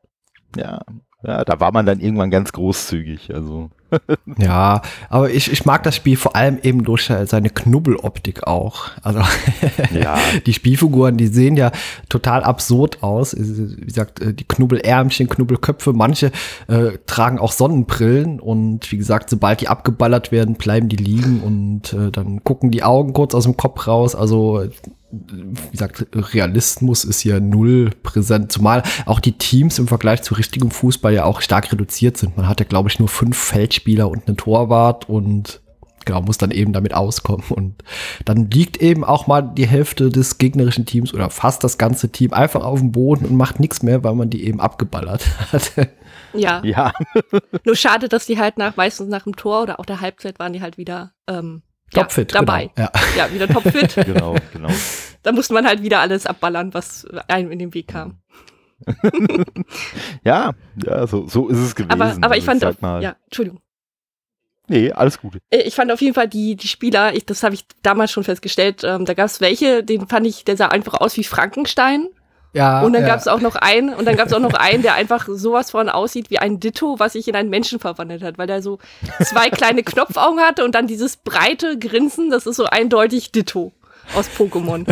Ja. 0.57 0.81
Ja, 1.23 1.45
da 1.45 1.61
war 1.61 1.71
man 1.71 1.85
dann 1.85 2.01
irgendwann 2.01 2.29
ganz 2.29 2.51
großzügig. 2.51 3.33
Also. 3.33 3.69
ja, 4.37 4.81
aber 5.09 5.29
ich, 5.29 5.51
ich 5.51 5.65
mag 5.65 5.83
das 5.83 5.95
Spiel 5.95 6.17
vor 6.17 6.35
allem 6.35 6.59
eben 6.61 6.83
durch 6.83 7.11
seine 7.25 7.49
Knubbeloptik 7.49 8.45
auch. 8.45 8.89
Also 9.01 9.21
ja. 9.91 10.17
die 10.45 10.53
Spielfiguren, 10.53 11.17
die 11.17 11.27
sehen 11.27 11.55
ja 11.55 11.71
total 12.09 12.43
absurd 12.43 13.03
aus. 13.03 13.35
Wie 13.37 13.85
gesagt, 13.85 14.21
äh, 14.21 14.33
die 14.33 14.45
Knubbelärmchen, 14.45 15.29
Knubbelköpfe, 15.29 15.93
manche 15.93 16.31
äh, 16.67 16.97
tragen 17.05 17.39
auch 17.39 17.51
Sonnenbrillen 17.51 18.39
und 18.39 18.91
wie 18.91 18.97
gesagt, 18.97 19.29
sobald 19.29 19.61
die 19.61 19.67
abgeballert 19.67 20.31
werden, 20.31 20.55
bleiben 20.55 20.89
die 20.89 20.97
liegen 20.97 21.41
und 21.41 21.93
äh, 21.93 22.11
dann 22.11 22.43
gucken 22.43 22.71
die 22.71 22.83
Augen 22.83 23.13
kurz 23.13 23.33
aus 23.33 23.43
dem 23.43 23.57
Kopf 23.57 23.87
raus. 23.87 24.15
Also 24.15 24.63
wie 25.09 25.71
gesagt, 25.71 26.05
Realismus 26.13 27.05
ist 27.05 27.21
hier 27.21 27.39
null 27.39 27.91
präsent, 28.03 28.51
zumal 28.51 28.83
auch 29.05 29.21
die 29.21 29.31
Teams 29.31 29.79
im 29.79 29.87
Vergleich 29.87 30.21
zu 30.21 30.33
richtigem 30.33 30.69
Fußball 30.69 31.13
ja 31.13 31.23
auch 31.23 31.39
stark 31.39 31.71
reduziert 31.71 32.17
sind. 32.17 32.35
Man 32.35 32.49
hat 32.49 32.59
ja, 32.59 32.65
glaube 32.65 32.89
ich, 32.89 32.99
nur 32.99 33.07
fünf 33.07 33.37
Feldspieler 33.77 34.09
und 34.09 34.27
einen 34.27 34.37
Torwart 34.37 35.09
und 35.09 35.61
genau, 36.05 36.21
muss 36.21 36.37
dann 36.37 36.51
eben 36.51 36.73
damit 36.73 36.93
auskommen. 36.93 37.45
Und 37.49 37.83
dann 38.25 38.49
liegt 38.49 38.77
eben 38.77 39.03
auch 39.03 39.27
mal 39.27 39.41
die 39.41 39.67
Hälfte 39.67 40.09
des 40.09 40.37
gegnerischen 40.37 40.85
Teams 40.85 41.13
oder 41.13 41.29
fast 41.29 41.63
das 41.63 41.77
ganze 41.77 42.09
Team 42.11 42.33
einfach 42.33 42.63
auf 42.63 42.79
dem 42.79 42.91
Boden 42.91 43.25
und 43.25 43.35
macht 43.35 43.59
nichts 43.59 43.83
mehr, 43.83 44.03
weil 44.03 44.15
man 44.15 44.29
die 44.29 44.45
eben 44.45 44.59
abgeballert 44.59 45.25
hat. 45.51 45.71
Ja. 46.33 46.61
Ja. 46.63 46.91
Nur 47.63 47.75
schade, 47.75 48.09
dass 48.09 48.25
die 48.25 48.37
halt 48.37 48.57
nach, 48.57 48.75
meistens 48.75 49.07
nach 49.07 49.23
dem 49.23 49.37
Tor 49.37 49.63
oder 49.63 49.79
auch 49.79 49.85
der 49.85 50.01
Halbzeit 50.01 50.39
waren 50.39 50.51
die 50.51 50.61
halt 50.61 50.77
wieder 50.77 51.13
ähm, 51.27 51.63
Topfit, 51.91 52.33
ja, 52.33 52.41
dabei. 52.41 52.69
Genau. 52.75 52.89
Ja. 52.93 53.01
ja, 53.17 53.33
wieder 53.33 53.47
topfit. 53.47 53.95
genau, 54.05 54.35
genau. 54.51 54.69
Da 55.23 55.31
musste 55.31 55.53
man 55.53 55.65
halt 55.65 55.81
wieder 55.81 55.99
alles 55.99 56.25
abballern, 56.25 56.73
was 56.73 57.07
einem 57.29 57.49
in 57.49 57.59
den 57.59 57.73
Weg 57.73 57.87
kam. 57.87 58.19
ja, 60.23 60.51
ja, 60.85 61.07
so, 61.07 61.27
so 61.27 61.47
ist 61.47 61.59
es 61.59 61.75
gewesen. 61.75 61.91
Aber, 61.91 62.17
aber 62.21 62.37
ich 62.37 62.47
also, 62.47 62.65
fand, 62.65 62.75
ich 62.75 62.81
mal, 62.81 63.01
ja, 63.01 63.15
Entschuldigung. 63.23 63.61
Nee, 64.67 64.91
alles 64.91 65.19
gut. 65.19 65.37
Äh, 65.49 65.61
Ich 65.61 65.75
fand 65.75 65.91
auf 65.91 66.01
jeden 66.01 66.13
Fall 66.13 66.27
die, 66.27 66.55
die 66.55 66.67
Spieler, 66.67 67.13
ich, 67.15 67.25
das 67.25 67.43
habe 67.43 67.55
ich 67.55 67.65
damals 67.83 68.11
schon 68.11 68.23
festgestellt, 68.23 68.83
ähm, 68.83 69.05
da 69.05 69.13
gab 69.13 69.27
es 69.27 69.41
welche, 69.41 69.83
den 69.83 70.07
fand 70.07 70.27
ich, 70.27 70.45
der 70.45 70.57
sah 70.57 70.67
einfach 70.67 70.95
aus 70.95 71.15
wie 71.17 71.23
Frankenstein. 71.23 72.07
Ja, 72.53 72.81
und 72.81 72.93
dann 72.93 73.03
ja. 73.03 73.09
gab 73.09 73.19
es 73.19 73.27
auch 73.27 73.39
noch 73.39 73.55
einen, 73.55 73.93
und 73.93 74.05
dann 74.05 74.15
gab 74.15 74.27
es 74.27 74.33
auch 74.33 74.39
noch 74.39 74.53
einen, 74.53 74.81
der 74.81 74.95
einfach 74.95 75.27
sowas 75.29 75.71
von 75.71 75.89
aussieht 75.89 76.31
wie 76.31 76.39
ein 76.39 76.59
Ditto, 76.59 76.97
was 76.97 77.13
sich 77.13 77.27
in 77.27 77.35
einen 77.35 77.49
Menschen 77.49 77.79
verwandelt 77.79 78.23
hat, 78.23 78.37
weil 78.37 78.47
der 78.47 78.61
so 78.61 78.79
zwei 79.23 79.49
kleine 79.49 79.83
Knopfaugen 79.83 80.39
hatte 80.39 80.65
und 80.65 80.73
dann 80.73 80.87
dieses 80.87 81.17
breite 81.17 81.77
Grinsen, 81.77 82.31
das 82.31 82.45
ist 82.47 82.55
so 82.55 82.65
eindeutig 82.65 83.31
Ditto 83.31 83.73
aus 84.15 84.29
Pokémon. 84.29 84.85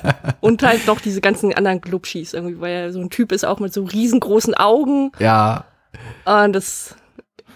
und 0.40 0.62
halt 0.62 0.86
noch 0.86 1.00
diese 1.00 1.20
ganzen 1.20 1.54
anderen 1.54 1.80
Glubschis 1.80 2.34
irgendwie, 2.34 2.60
weil 2.60 2.72
er 2.72 2.92
so 2.92 3.00
ein 3.00 3.10
Typ 3.10 3.30
ist 3.30 3.44
auch 3.44 3.60
mit 3.60 3.72
so 3.72 3.84
riesengroßen 3.84 4.54
Augen. 4.54 5.12
Ja. 5.18 5.64
Und 6.24 6.54
das 6.54 6.96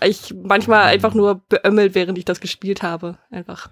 ich 0.04 0.34
manchmal 0.34 0.84
einfach 0.84 1.14
nur 1.14 1.42
beömmelt, 1.48 1.94
während 1.94 2.18
ich 2.18 2.24
das 2.24 2.40
gespielt 2.40 2.82
habe. 2.82 3.18
Einfach. 3.30 3.70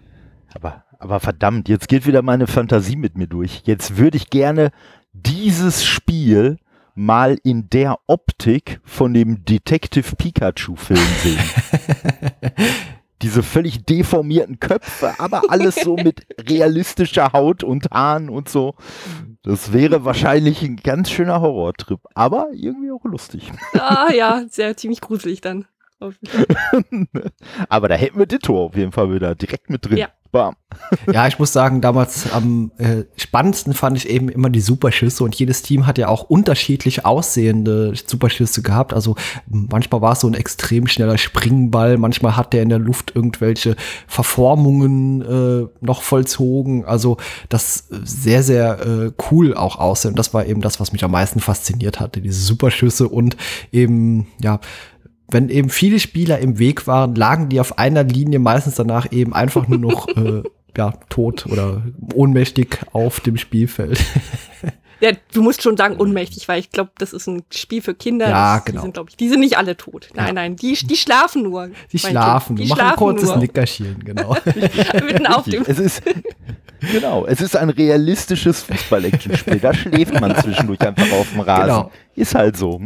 Aber, 0.55 0.85
aber 0.99 1.21
verdammt, 1.21 1.69
jetzt 1.69 1.89
geht 1.89 2.07
wieder 2.07 2.23
meine 2.23 2.47
Fantasie 2.47 2.97
mit 2.97 3.17
mir 3.17 3.27
durch. 3.27 3.63
Jetzt 3.65 3.97
würde 3.97 4.17
ich 4.17 4.31
gerne 4.31 4.71
dieses 5.13 5.85
Spiel 5.85 6.59
mal 6.95 7.39
in 7.43 7.69
der 7.71 7.99
Optik 8.07 8.81
von 8.85 9.15
dem 9.15 9.45
Detective 9.45 10.15
Pikachu-Film 10.17 11.01
sehen. 11.23 11.39
Diese 13.23 13.43
völlig 13.43 13.85
deformierten 13.85 14.61
Köpfe, 14.61 15.15
aber 15.19 15.45
alles 15.49 15.77
so 15.77 15.97
mit 15.97 16.27
realistischer 16.49 17.33
Haut 17.33 17.65
und 17.65 17.91
Haaren 17.91 18.29
und 18.29 18.49
so. 18.49 18.75
Das 19.43 19.73
wäre 19.73 20.05
wahrscheinlich 20.05 20.63
ein 20.63 20.77
ganz 20.77 21.11
schöner 21.11 21.41
Horrortrip, 21.41 22.01
aber 22.15 22.49
irgendwie 22.53 22.91
auch 22.91 23.05
lustig. 23.05 23.51
Ah 23.73 24.13
ja, 24.13 24.45
sehr 24.51 24.77
ziemlich 24.77 25.01
gruselig 25.01 25.41
dann. 25.41 25.67
aber 27.69 27.89
da 27.89 27.95
hätten 27.95 28.19
wir 28.19 28.27
Ditto 28.27 28.67
auf 28.67 28.77
jeden 28.77 28.93
Fall 28.93 29.13
wieder 29.13 29.35
direkt 29.35 29.71
mit 29.71 29.85
drin. 29.87 29.99
Ja. 29.99 30.09
Bam. 30.35 30.57
Ja, 31.13 31.29
ich 31.29 31.39
muss 31.39 31.53
sagen, 31.53 31.81
damals 31.81 32.33
am 32.33 32.73
äh, 32.79 33.05
spannendsten 33.15 33.73
fand 33.73 33.97
ich 33.97 34.09
eben 34.09 34.29
immer 34.29 34.51
die 34.51 34.61
Superschüsse 34.61 35.23
und 35.23 35.33
jedes 35.37 35.63
Team 35.63 35.87
hat 35.87 35.97
ja 35.97 36.09
auch 36.09 36.25
unterschiedlich 36.25 37.07
aussehende 37.07 37.93
Superschüsse 37.95 38.61
gehabt. 38.61 38.93
Also 38.93 39.15
manchmal 39.47 40.01
war 40.01 40.15
es 40.15 40.21
so 40.21 40.27
ein 40.27 40.35
extrem 40.35 40.89
schneller 40.89 41.19
Springball, 41.19 41.99
manchmal 41.99 42.37
hat 42.37 42.53
der 42.53 42.65
in 42.65 42.69
der 42.69 42.81
Luft 42.81 43.15
irgendwelche 43.15 43.77
Verformungen 44.09 45.23
äh, 45.23 45.69
noch 45.81 46.03
vollzogen. 46.03 46.85
Also 46.85 47.17
das 47.49 47.87
sehr, 47.89 48.43
sehr 48.43 48.81
äh, 48.85 49.13
cool 49.31 49.55
auch 49.55 49.77
aussehen. 49.77 50.11
Und 50.11 50.19
das 50.19 50.35
war 50.35 50.47
eben 50.47 50.63
das, 50.63 50.81
was 50.81 50.91
mich 50.91 51.05
am 51.05 51.13
meisten 51.13 51.39
fasziniert 51.39 52.01
hatte, 52.01 52.21
diese 52.21 52.41
Superschüsse 52.41 53.09
und 53.09 53.37
eben, 53.71 54.27
ja, 54.43 54.59
wenn 55.29 55.49
eben 55.49 55.71
viele 55.71 55.99
Spieler 56.01 56.39
im 56.39 56.59
Weg 56.59 56.87
waren, 56.87 57.15
lagen 57.15 57.49
die 57.49 57.61
auf 57.61 57.79
einer 57.79 58.05
Linie 58.05 58.39
meistens 58.39 58.75
danach 58.75 59.11
eben 59.13 59.33
einfach 59.35 59.69
nur 59.69 59.79
noch 59.79 60.09
äh, 60.17 60.43
ja, 60.77 60.93
tot 61.09 61.47
oder 61.47 61.83
ohnmächtig 62.15 62.79
auf 62.93 63.21
dem 63.21 63.37
Spielfeld. 63.37 64.01
Ja, 65.01 65.11
du 65.35 65.43
musst 65.43 65.61
schon 65.61 65.77
sagen 65.77 65.97
ohnmächtig, 66.01 66.49
weil 66.49 66.61
ich 66.61 66.71
glaube, 66.71 66.91
das 66.97 67.13
ist 67.13 67.27
ein 67.27 67.43
Spiel 67.53 67.83
für 67.83 67.95
Kinder. 67.95 68.29
Ja, 68.29 68.57
das, 68.57 68.65
genau. 68.65 68.79
Die 68.81 68.83
sind, 68.85 68.95
glaube 68.95 69.11
ich, 69.11 69.17
die 69.17 69.29
sind 69.29 69.41
nicht 69.41 69.59
alle 69.59 69.77
tot. 69.77 70.09
Nein, 70.15 70.29
Ja. 70.29 70.33
nein, 70.33 70.57
die, 70.57 70.73
die 70.73 70.97
schlafen 70.97 71.43
nur. 71.43 71.69
Die 71.93 71.99
schlafen, 71.99 72.57
Kind. 72.57 72.67
Die 72.67 72.71
machen 72.71 72.81
ein 72.81 72.87
schlafen 72.87 72.99
kurzes 72.99 73.29
nur. 73.29 73.37
Nickerchen, 73.39 74.03
genau. 74.03 74.35
Mitten 75.05 75.27
auf 75.27 75.45
dem. 75.45 75.63
Es 75.67 75.79
ist, 75.79 76.01
genau, 76.93 77.27
es 77.27 77.41
ist 77.43 77.55
ein 77.57 77.69
realistisches 77.71 78.63
Fußball-Action-Spiel. 78.63 79.59
Da 79.59 79.75
schläft 79.75 80.19
man 80.21 80.35
zwischendurch 80.37 80.81
einfach 80.81 81.11
auf 81.13 81.29
dem 81.33 81.41
Rasen. 81.41 81.67
Genau. 81.67 81.91
Ist 82.15 82.35
halt 82.35 82.57
so. 82.57 82.81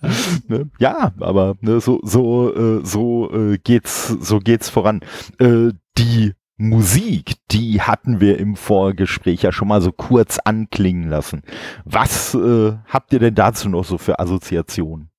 ne? 0.48 0.70
Ja, 0.78 1.12
aber 1.20 1.56
ne, 1.60 1.80
so, 1.80 2.00
so, 2.02 2.54
äh, 2.54 2.84
so 2.84 3.30
äh, 3.32 3.58
geht's, 3.58 4.08
so 4.08 4.38
geht's 4.38 4.68
voran. 4.68 5.00
Äh, 5.38 5.72
die 5.98 6.34
Musik, 6.58 7.34
die 7.50 7.82
hatten 7.82 8.20
wir 8.20 8.38
im 8.38 8.56
Vorgespräch 8.56 9.42
ja 9.42 9.52
schon 9.52 9.68
mal 9.68 9.82
so 9.82 9.92
kurz 9.92 10.38
anklingen 10.38 11.08
lassen. 11.08 11.42
Was 11.84 12.34
äh, 12.34 12.72
habt 12.86 13.12
ihr 13.12 13.18
denn 13.18 13.34
dazu 13.34 13.68
noch 13.68 13.84
so 13.84 13.98
für 13.98 14.18
Assoziationen? 14.18 15.10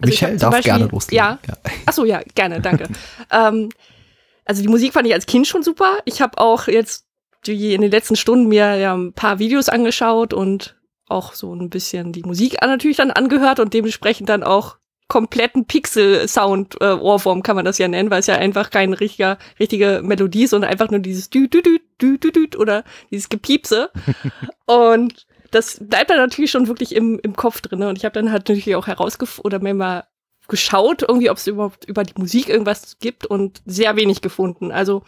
Also 0.00 0.10
Michelle 0.10 0.36
darf 0.36 0.50
Beispiel- 0.52 0.72
gerne 0.72 0.86
loslegen. 0.86 1.16
ja. 1.16 1.38
Ach 1.86 1.92
so, 1.92 2.04
ja, 2.04 2.20
gerne, 2.34 2.60
danke. 2.60 2.88
ähm, 3.30 3.70
also 4.44 4.62
die 4.62 4.68
Musik 4.68 4.92
fand 4.92 5.06
ich 5.06 5.14
als 5.14 5.26
Kind 5.26 5.46
schon 5.46 5.62
super. 5.62 5.98
Ich 6.04 6.20
habe 6.20 6.38
auch 6.38 6.66
jetzt 6.68 7.06
die, 7.46 7.74
in 7.74 7.80
den 7.80 7.90
letzten 7.90 8.16
Stunden 8.16 8.48
mir 8.48 8.76
ja 8.76 8.94
ein 8.96 9.12
paar 9.12 9.38
Videos 9.38 9.68
angeschaut 9.68 10.34
und 10.34 10.75
auch 11.08 11.34
so 11.34 11.54
ein 11.54 11.70
bisschen 11.70 12.12
die 12.12 12.22
Musik 12.22 12.56
natürlich 12.60 12.96
dann 12.96 13.10
angehört 13.10 13.60
und 13.60 13.74
dementsprechend 13.74 14.28
dann 14.28 14.42
auch 14.42 14.76
kompletten 15.08 15.66
Pixel-Sound, 15.66 16.80
äh, 16.80 16.94
Ohrwurm 16.94 17.42
kann 17.42 17.56
man 17.56 17.64
das 17.64 17.78
ja 17.78 17.86
nennen, 17.86 18.10
weil 18.10 18.20
es 18.20 18.26
ja 18.26 18.36
einfach 18.36 18.70
kein 18.70 18.92
richtiger, 18.92 19.38
richtige 19.60 20.00
Melodie 20.02 20.44
ist, 20.44 20.50
sondern 20.50 20.70
einfach 20.70 20.90
nur 20.90 21.00
dieses 21.00 21.30
dü 21.30 21.48
dü 21.48 21.62
dü 21.62 21.78
dü 22.00 22.18
dü 22.18 22.32
dü 22.32 22.58
oder 22.58 22.84
dieses 23.10 23.28
Gepiepse. 23.28 23.90
und 24.66 25.26
das 25.52 25.78
bleibt 25.80 26.10
dann 26.10 26.18
natürlich 26.18 26.50
schon 26.50 26.66
wirklich 26.66 26.94
im, 26.94 27.20
im 27.22 27.36
Kopf 27.36 27.60
drin. 27.60 27.78
ne? 27.78 27.88
Und 27.88 27.98
ich 27.98 28.04
habe 28.04 28.14
dann 28.14 28.32
halt 28.32 28.48
natürlich 28.48 28.74
auch 28.74 28.88
herausgefunden 28.88 29.46
oder 29.46 29.62
mir 29.62 29.74
mal 29.74 30.04
geschaut, 30.48 31.02
irgendwie, 31.02 31.30
ob 31.30 31.36
es 31.36 31.46
überhaupt 31.46 31.84
über 31.84 32.02
die 32.02 32.18
Musik 32.18 32.48
irgendwas 32.48 32.98
gibt 32.98 33.26
und 33.26 33.62
sehr 33.64 33.96
wenig 33.96 34.22
gefunden. 34.22 34.72
Also 34.72 35.02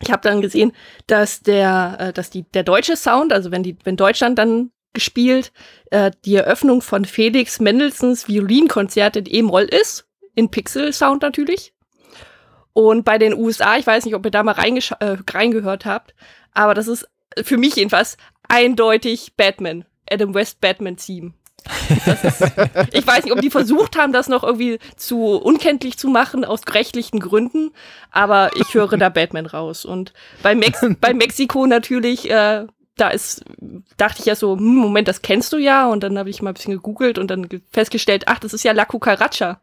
ich 0.00 0.10
habe 0.10 0.22
dann 0.22 0.42
gesehen, 0.42 0.72
dass 1.06 1.40
der, 1.40 1.96
äh, 1.98 2.12
dass 2.12 2.30
die 2.30 2.42
der 2.42 2.62
deutsche 2.62 2.96
Sound, 2.96 3.32
also 3.32 3.50
wenn 3.50 3.62
die, 3.62 3.76
wenn 3.84 3.96
Deutschland 3.96 4.38
dann 4.38 4.70
gespielt, 4.94 5.52
äh, 5.90 6.10
die 6.24 6.36
Eröffnung 6.36 6.80
von 6.80 7.04
Felix 7.04 7.60
Mendelssohns 7.60 8.28
Violinkonzert 8.28 9.16
in 9.16 9.26
E-Moll 9.28 9.64
ist, 9.64 10.06
in 10.34 10.50
Pixel-Sound 10.50 11.22
natürlich. 11.22 11.72
Und 12.72 13.04
bei 13.04 13.18
den 13.18 13.34
USA, 13.34 13.76
ich 13.76 13.86
weiß 13.86 14.04
nicht, 14.04 14.14
ob 14.14 14.24
ihr 14.24 14.30
da 14.30 14.42
mal 14.42 14.56
äh, 14.58 15.16
reingehört 15.30 15.84
habt, 15.84 16.14
aber 16.52 16.74
das 16.74 16.88
ist 16.88 17.06
für 17.42 17.56
mich 17.56 17.76
jedenfalls 17.76 18.16
eindeutig 18.48 19.34
Batman, 19.36 19.84
Adam 20.10 20.34
West 20.34 20.60
Batman 20.60 20.96
Theme. 20.96 21.34
Das 22.04 22.24
ist, 22.24 22.40
ich 22.92 23.06
weiß 23.06 23.24
nicht, 23.24 23.32
ob 23.32 23.40
die 23.40 23.50
versucht 23.50 23.96
haben, 23.96 24.12
das 24.12 24.28
noch 24.28 24.42
irgendwie 24.42 24.78
zu 24.96 25.36
unkenntlich 25.36 25.98
zu 25.98 26.08
machen 26.08 26.44
aus 26.44 26.62
rechtlichen 26.70 27.20
Gründen, 27.20 27.70
aber 28.10 28.50
ich 28.56 28.74
höre 28.74 28.96
da 28.96 29.08
Batman 29.08 29.46
raus. 29.46 29.84
Und 29.84 30.12
bei, 30.42 30.54
Mex 30.54 30.80
bei 31.00 31.14
Mexiko 31.14 31.66
natürlich, 31.66 32.30
äh, 32.30 32.66
da 32.96 33.08
ist, 33.08 33.44
dachte 33.96 34.20
ich 34.20 34.26
ja 34.26 34.34
so, 34.36 34.56
hm, 34.56 34.76
Moment, 34.76 35.08
das 35.08 35.22
kennst 35.22 35.52
du 35.52 35.56
ja. 35.58 35.88
Und 35.88 36.02
dann 36.02 36.18
habe 36.18 36.30
ich 36.30 36.42
mal 36.42 36.50
ein 36.50 36.54
bisschen 36.54 36.74
gegoogelt 36.74 37.18
und 37.18 37.30
dann 37.30 37.48
ge- 37.48 37.60
festgestellt, 37.72 38.24
ach, 38.26 38.38
das 38.38 38.52
ist 38.54 38.62
ja 38.64 38.72
La 38.72 38.84
Cucaracha. 38.84 39.60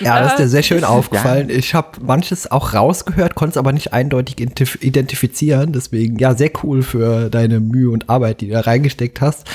Ja, 0.00 0.20
das 0.20 0.32
ist 0.32 0.38
dir 0.40 0.48
sehr 0.48 0.62
schön 0.64 0.82
aufgefallen. 0.84 1.50
Ich 1.50 1.74
habe 1.74 2.00
manches 2.02 2.50
auch 2.50 2.74
rausgehört, 2.74 3.34
konnte 3.36 3.52
es 3.52 3.56
aber 3.56 3.72
nicht 3.72 3.92
eindeutig 3.92 4.36
identif- 4.36 4.82
identifizieren. 4.82 5.72
Deswegen, 5.72 6.18
ja, 6.18 6.34
sehr 6.34 6.50
cool 6.62 6.82
für 6.82 7.30
deine 7.30 7.60
Mühe 7.60 7.90
und 7.90 8.08
Arbeit, 8.10 8.40
die 8.40 8.48
du 8.48 8.54
da 8.54 8.60
reingesteckt 8.60 9.20
hast. 9.20 9.46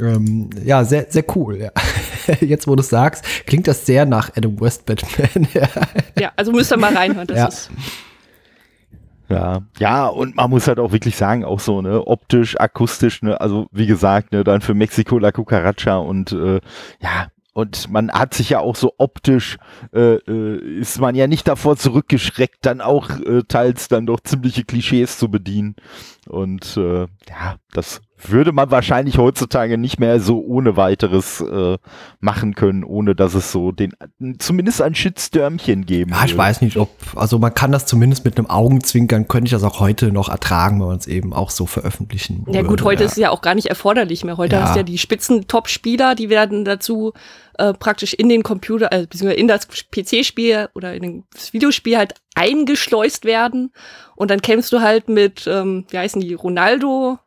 Ähm, 0.00 0.50
ja, 0.64 0.84
sehr, 0.84 1.06
sehr 1.10 1.24
cool. 1.36 1.56
Ja. 1.58 1.70
Jetzt, 2.40 2.66
wo 2.66 2.74
du 2.74 2.80
es 2.82 2.88
sagst, 2.88 3.24
klingt 3.46 3.68
das 3.68 3.86
sehr 3.86 4.04
nach 4.04 4.30
Adam 4.36 4.60
West 4.60 4.84
Batman. 4.86 5.46
ja. 5.54 5.68
Ja, 6.18 6.32
also 6.36 6.52
müsst 6.52 6.72
ihr 6.72 6.76
mal 6.76 6.94
reinhören. 6.94 7.26
Das 7.28 7.38
Ja. 7.38 7.46
ist 7.46 7.70
Ja, 9.28 9.62
ja, 9.78 10.06
und 10.06 10.36
man 10.36 10.50
muss 10.50 10.68
halt 10.68 10.78
auch 10.78 10.92
wirklich 10.92 11.16
sagen, 11.16 11.44
auch 11.44 11.58
so, 11.60 11.82
ne, 11.82 12.06
optisch, 12.06 12.58
akustisch, 12.60 13.22
ne, 13.22 13.40
also 13.40 13.66
wie 13.72 13.86
gesagt, 13.86 14.32
ne, 14.32 14.44
dann 14.44 14.60
für 14.60 14.74
Mexiko 14.74 15.18
La 15.18 15.32
Cucaracha 15.32 15.96
und 15.96 16.32
äh, 16.32 16.60
ja, 17.00 17.26
und 17.56 17.90
man 17.90 18.12
hat 18.12 18.34
sich 18.34 18.50
ja 18.50 18.60
auch 18.60 18.76
so 18.76 18.92
optisch, 18.98 19.56
äh, 19.94 20.16
äh, 20.16 20.78
ist 20.78 21.00
man 21.00 21.14
ja 21.14 21.26
nicht 21.26 21.48
davor 21.48 21.78
zurückgeschreckt, 21.78 22.58
dann 22.60 22.82
auch 22.82 23.08
äh, 23.08 23.44
teils 23.48 23.88
dann 23.88 24.04
doch 24.04 24.20
ziemliche 24.20 24.64
Klischees 24.64 25.16
zu 25.16 25.30
bedienen. 25.30 25.74
Und 26.28 26.76
äh, 26.76 27.06
ja, 27.30 27.56
das 27.72 28.02
würde 28.18 28.52
man 28.52 28.70
wahrscheinlich 28.70 29.18
heutzutage 29.18 29.78
nicht 29.78 30.00
mehr 30.00 30.20
so 30.20 30.40
ohne 30.40 30.76
weiteres 30.76 31.40
äh, 31.40 31.78
machen 32.20 32.54
können, 32.54 32.82
ohne 32.84 33.14
dass 33.14 33.34
es 33.34 33.52
so 33.52 33.72
den 33.72 33.92
zumindest 34.38 34.80
ein 34.82 34.94
Shitstürmchen 34.94 35.84
geben 35.86 36.12
Ja, 36.12 36.24
ich 36.24 36.32
würde. 36.32 36.38
weiß 36.38 36.60
nicht, 36.62 36.76
ob, 36.76 36.90
also 37.14 37.38
man 37.38 37.52
kann 37.54 37.72
das 37.72 37.86
zumindest 37.86 38.24
mit 38.24 38.38
einem 38.38 38.48
Augenzwinkern, 38.48 39.28
könnte 39.28 39.46
ich 39.46 39.52
das 39.52 39.64
auch 39.64 39.80
heute 39.80 40.12
noch 40.12 40.28
ertragen, 40.28 40.80
wenn 40.80 40.88
man 40.88 40.96
es 40.98 41.06
eben 41.06 41.32
auch 41.32 41.50
so 41.50 41.66
veröffentlichen 41.66 42.44
Ja 42.50 42.62
gut, 42.62 42.70
würde, 42.70 42.84
heute 42.84 43.02
ja. 43.02 43.06
ist 43.06 43.12
es 43.12 43.18
ja 43.18 43.30
auch 43.30 43.42
gar 43.42 43.54
nicht 43.54 43.66
erforderlich 43.66 44.24
mehr. 44.24 44.36
Heute 44.36 44.56
Ja. 44.56 44.62
hast 44.62 44.74
du 44.74 44.78
ja 44.80 44.82
die 44.82 44.98
Spitzen-Top-Spieler, 44.98 46.14
die 46.14 46.30
werden 46.30 46.64
dazu 46.64 47.12
äh, 47.58 47.72
praktisch 47.74 48.12
in 48.14 48.28
den 48.28 48.42
Computer, 48.42 48.92
äh, 48.92 49.06
beziehungsweise 49.06 49.40
in 49.40 49.48
das 49.48 49.66
PC-Spiel 49.68 50.68
oder 50.74 50.94
in 50.94 51.24
das 51.32 51.52
Videospiel 51.52 51.96
halt 51.96 52.14
eingeschleust 52.34 53.24
werden. 53.24 53.72
Und 54.14 54.30
dann 54.30 54.40
kämpfst 54.42 54.72
du 54.72 54.80
halt 54.80 55.08
mit, 55.08 55.46
ähm, 55.46 55.84
wie 55.90 55.98
heißen 55.98 56.20
die, 56.20 56.34
Ronaldo, 56.34 57.18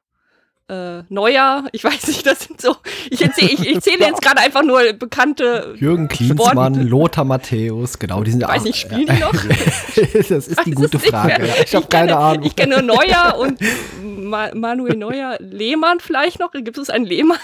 äh, 0.70 1.04
Neuer, 1.10 1.66
ich 1.72 1.84
weiß 1.84 2.08
nicht, 2.08 2.26
das 2.26 2.42
sind 2.42 2.62
so, 2.62 2.76
ich, 3.10 3.22
erzähl, 3.22 3.46
ich, 3.50 3.68
ich 3.68 3.82
zähle 3.82 4.06
jetzt 4.06 4.22
gerade 4.22 4.40
einfach 4.42 4.64
nur 4.64 4.94
bekannte, 4.94 5.74
Jürgen 5.78 6.08
Klinsmann, 6.08 6.76
Sport- 6.76 6.90
Lothar 6.90 7.26
Matthäus, 7.26 7.98
genau, 8.00 8.24
die 8.24 8.32
sind 8.32 8.42
ja 8.42 8.48
weiß 8.50 8.62
auch. 8.62 8.66
nicht, 8.66 8.78
spielen 8.80 9.08
die 9.08 9.20
noch? 9.20 9.32
das 10.30 10.48
ist 10.48 10.66
die 10.66 10.72
gute 10.72 10.98
es 10.98 11.04
nicht 11.04 11.12
Frage. 11.12 11.48
Ja, 11.48 11.54
ich 11.66 11.76
habe 11.76 11.88
keine 11.88 12.18
Ahnung. 12.18 12.44
Ich 12.46 12.56
kenne 12.56 12.82
nur 12.84 12.96
Neuer 12.96 13.36
und 13.40 13.60
Ma 14.04 14.54
Manuel 14.54 14.96
Neuer, 14.96 15.38
Lehmann 15.40 16.00
vielleicht 16.00 16.40
noch, 16.40 16.52
gibt 16.52 16.78
es 16.78 16.90
einen 16.90 17.06
Lehmann? 17.06 17.38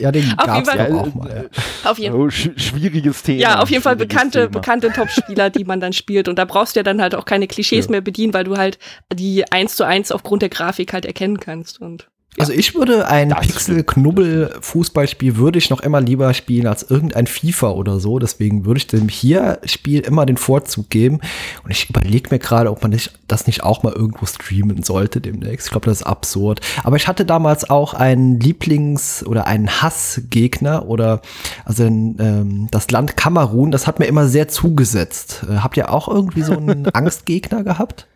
ja, 0.00 0.10
den 0.10 0.22
jeden 0.22 0.64
Fall- 0.64 0.88
doch 0.90 1.00
auch 1.02 1.14
mal. 1.14 1.48
Ja. 1.84 1.90
Auf 1.90 1.98
jeden 1.98 2.14
Oh, 2.14 2.30
sch 2.30 2.50
schwieriges 2.56 3.22
Thema. 3.22 3.38
Ja, 3.40 3.60
auf 3.60 3.70
jeden 3.70 3.82
Fall 3.82 3.96
bekannte, 3.96 4.40
Thema. 4.46 4.50
bekannte 4.50 4.92
Top-Spieler, 4.92 5.50
die 5.50 5.64
man 5.64 5.80
dann 5.80 5.92
spielt. 5.92 6.28
Und 6.28 6.38
da 6.38 6.44
brauchst 6.44 6.74
du 6.76 6.80
ja 6.80 6.84
dann 6.84 7.02
halt 7.02 7.14
auch 7.14 7.24
keine 7.24 7.46
Klischees 7.48 7.86
Ja. 7.86 7.90
mehr 7.92 8.00
bedienen, 8.00 8.32
weil 8.34 8.44
du 8.44 8.56
halt 8.56 8.78
die 9.12 9.50
eins 9.52 9.76
zu 9.76 9.84
eins 9.84 10.10
aufgrund 10.12 10.42
der 10.42 10.48
Grafik 10.48 10.92
halt 10.92 11.04
erkennen 11.04 11.38
kannst. 11.40 11.80
Und 11.80 12.08
Also 12.38 12.52
ich 12.52 12.74
würde 12.74 13.08
ein 13.08 13.28
Pixel-Knubbel-Fußballspiel 13.28 15.36
würde 15.36 15.58
ich 15.58 15.68
noch 15.68 15.80
immer 15.80 16.00
lieber 16.00 16.32
spielen 16.32 16.66
als 16.66 16.82
irgendein 16.82 17.26
FIFA 17.26 17.72
oder 17.72 18.00
so. 18.00 18.18
Deswegen 18.18 18.64
würde 18.64 18.78
ich 18.78 18.86
dem 18.86 19.08
hier 19.08 19.58
Spiel 19.66 20.00
immer 20.00 20.24
den 20.24 20.38
Vorzug 20.38 20.88
geben. 20.88 21.20
Und 21.62 21.70
ich 21.70 21.90
überlege 21.90 22.30
mir 22.30 22.38
gerade, 22.38 22.70
ob 22.70 22.80
man 22.80 22.92
nicht, 22.92 23.12
das 23.28 23.46
nicht 23.46 23.62
auch 23.62 23.82
mal 23.82 23.92
irgendwo 23.92 24.24
streamen 24.24 24.82
sollte 24.82 25.20
demnächst. 25.20 25.66
Ich 25.66 25.72
glaube, 25.72 25.84
das 25.84 26.00
ist 26.00 26.06
absurd. 26.06 26.62
Aber 26.84 26.96
ich 26.96 27.06
hatte 27.06 27.26
damals 27.26 27.68
auch 27.68 27.92
einen 27.92 28.40
Lieblings- 28.40 29.22
oder 29.26 29.46
einen 29.46 29.82
Hassgegner 29.82 30.88
oder 30.88 31.20
also 31.66 31.84
ähm, 31.84 32.68
das 32.70 32.90
Land 32.90 33.18
Kamerun, 33.18 33.70
das 33.70 33.86
hat 33.86 33.98
mir 33.98 34.06
immer 34.06 34.26
sehr 34.26 34.48
zugesetzt. 34.48 35.44
Äh, 35.50 35.56
habt 35.56 35.76
ihr 35.76 35.92
auch 35.92 36.08
irgendwie 36.08 36.42
so 36.42 36.56
einen 36.56 36.88
Angstgegner 36.94 37.62
gehabt? 37.62 38.06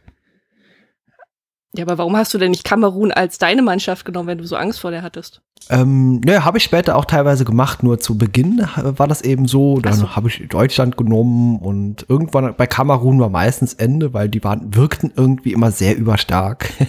Ja, 1.76 1.85
aber 1.85 1.99
warum 1.99 2.16
hast 2.16 2.33
du 2.35 2.38
denn 2.38 2.50
nicht 2.50 2.64
Kamerun 2.64 3.12
als 3.12 3.38
deine 3.38 3.62
Mannschaft 3.62 4.04
genommen, 4.04 4.28
wenn 4.28 4.38
du 4.38 4.45
so 4.45 4.56
Angst 4.56 4.80
vor 4.80 4.90
der 4.90 5.03
hattest? 5.03 5.42
Ähm, 5.68 6.20
ja, 6.27 6.44
habe 6.44 6.59
ich 6.59 6.64
später 6.64 6.96
auch 6.96 7.05
teilweise 7.05 7.44
gemacht, 7.44 7.83
nur 7.83 7.98
zu 7.98 8.16
Beginn 8.18 8.66
war 8.77 9.09
das 9.09 9.22
eben 9.22 9.46
so. 9.48 9.81
Dann 9.81 9.94
so. 9.94 10.14
habe 10.16 10.29
ich 10.29 10.46
Deutschland 10.48 10.96
genommen 10.96 11.59
und 11.59 12.07
irgendwann 12.09 12.55
bei 12.57 12.66
Kamerun 12.66 13.20
war 13.20 13.31
meistens 13.31 13.74
Ende, 13.74 14.14
weil 14.14 14.29
die 14.29 14.44
waren, 14.44 14.74
wirkten 14.74 15.12
irgendwie 15.16 15.53
immer 15.53 15.70
sehr 15.70 15.96
überstark. 15.96 16.70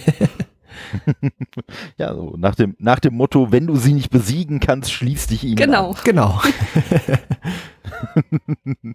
Ja, 1.96 2.14
so 2.14 2.36
nach 2.38 2.54
dem, 2.54 2.76
nach 2.78 3.00
dem 3.00 3.14
Motto, 3.14 3.50
wenn 3.50 3.66
du 3.66 3.76
sie 3.76 3.92
nicht 3.92 4.10
besiegen 4.10 4.60
kannst, 4.60 4.92
schließ 4.92 5.26
dich 5.26 5.44
ihnen 5.44 5.56
Genau. 5.56 5.90
an. 5.90 5.96
genau. 6.04 6.40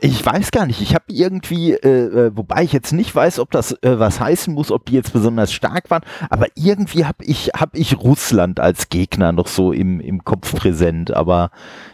Ich 0.00 0.24
weiß 0.24 0.52
gar 0.52 0.66
nicht. 0.66 0.80
Ich 0.80 0.94
habe 0.94 1.06
irgendwie, 1.08 1.72
äh, 1.72 2.26
äh, 2.26 2.36
wobei 2.36 2.62
ich 2.62 2.72
jetzt 2.72 2.92
nicht 2.92 3.12
weiß, 3.14 3.40
ob 3.40 3.50
das 3.50 3.72
äh, 3.82 3.98
was 3.98 4.20
heißen 4.20 4.54
muss, 4.54 4.70
ob 4.70 4.86
die 4.86 4.94
jetzt 4.94 5.12
besonders 5.12 5.52
stark 5.52 5.90
waren, 5.90 6.02
aber 6.30 6.46
irgendwie 6.54 7.04
habe 7.04 7.24
ich, 7.24 7.48
hab 7.48 7.74
ich 7.76 7.98
Russland 7.98 8.60
als 8.60 8.90
Gegner 8.90 9.32
noch 9.32 9.48
so 9.48 9.72
im, 9.72 10.00
im 10.00 10.24
Kopf 10.24 10.54
präsent. 10.54 11.12
Aber 11.12 11.50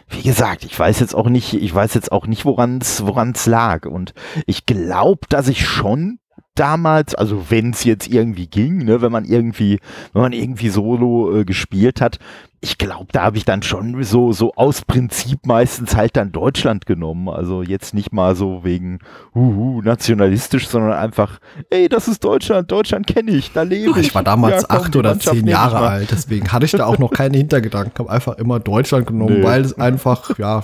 wie 0.09 0.21
gesagt, 0.21 0.65
ich 0.65 0.77
weiß 0.77 0.99
jetzt 0.99 1.15
auch 1.15 1.29
nicht, 1.29 1.53
ich 1.53 1.73
weiß 1.73 1.95
jetzt 1.95 2.11
auch 2.11 2.27
nicht, 2.27 2.45
woran 2.45 2.79
es 2.79 3.45
lag. 3.47 3.87
Und 3.87 4.13
ich 4.45 4.65
glaube, 4.65 5.21
dass 5.29 5.47
ich 5.47 5.65
schon 5.67 6.19
damals, 6.55 7.13
also 7.15 7.45
wenn 7.49 7.71
es 7.71 7.83
jetzt 7.83 8.07
irgendwie 8.07 8.47
ging, 8.47 8.77
ne, 8.85 9.01
wenn 9.01 9.11
man 9.11 9.25
irgendwie, 9.25 9.79
wenn 10.13 10.21
man 10.21 10.33
irgendwie 10.33 10.69
Solo 10.69 11.35
äh, 11.39 11.45
gespielt 11.45 12.01
hat, 12.01 12.19
ich 12.61 12.79
glaube, 12.79 13.05
da 13.11 13.21
habe 13.21 13.37
ich 13.37 13.45
dann 13.45 13.61
schon 13.61 14.01
so, 14.03 14.31
so 14.31 14.53
aus 14.55 14.81
Prinzip 14.85 15.45
meistens 15.45 15.95
halt 15.95 16.15
dann 16.17 16.31
Deutschland 16.31 16.87
genommen. 16.87 17.29
Also 17.29 17.61
jetzt 17.61 17.93
nicht 17.93 18.11
mal 18.11 18.35
so 18.35 18.63
wegen 18.63 18.99
huhu, 19.35 19.83
nationalistisch, 19.83 20.67
sondern 20.67 20.93
einfach, 20.93 21.39
ey, 21.69 21.89
das 21.89 22.07
ist 22.07 22.23
Deutschland, 22.23 22.71
Deutschland 22.71 23.05
kenne 23.05 23.31
ich, 23.31 23.51
da 23.53 23.61
lebe 23.61 23.91
ich. 23.99 24.07
Ich 24.07 24.15
war 24.15 24.23
damals 24.23 24.63
Ja, 24.63 24.67
komm, 24.67 24.77
acht 24.79 24.95
oder 24.95 25.19
zehn 25.19 25.45
Jahre 25.47 25.77
alt, 25.77 26.09
deswegen 26.11 26.51
hatte 26.51 26.65
ich 26.65 26.71
da 26.71 26.85
auch 26.87 26.97
noch 26.97 27.11
keine 27.11 27.37
Hintergedanken, 27.37 27.99
habe 27.99 28.09
einfach 28.09 28.37
immer 28.39 28.59
Deutschland 28.59 29.05
genommen, 29.05 29.41
Nee. 29.41 29.43
weil 29.43 29.61
es 29.61 29.77
einfach, 29.77 30.35
ja, 30.39 30.63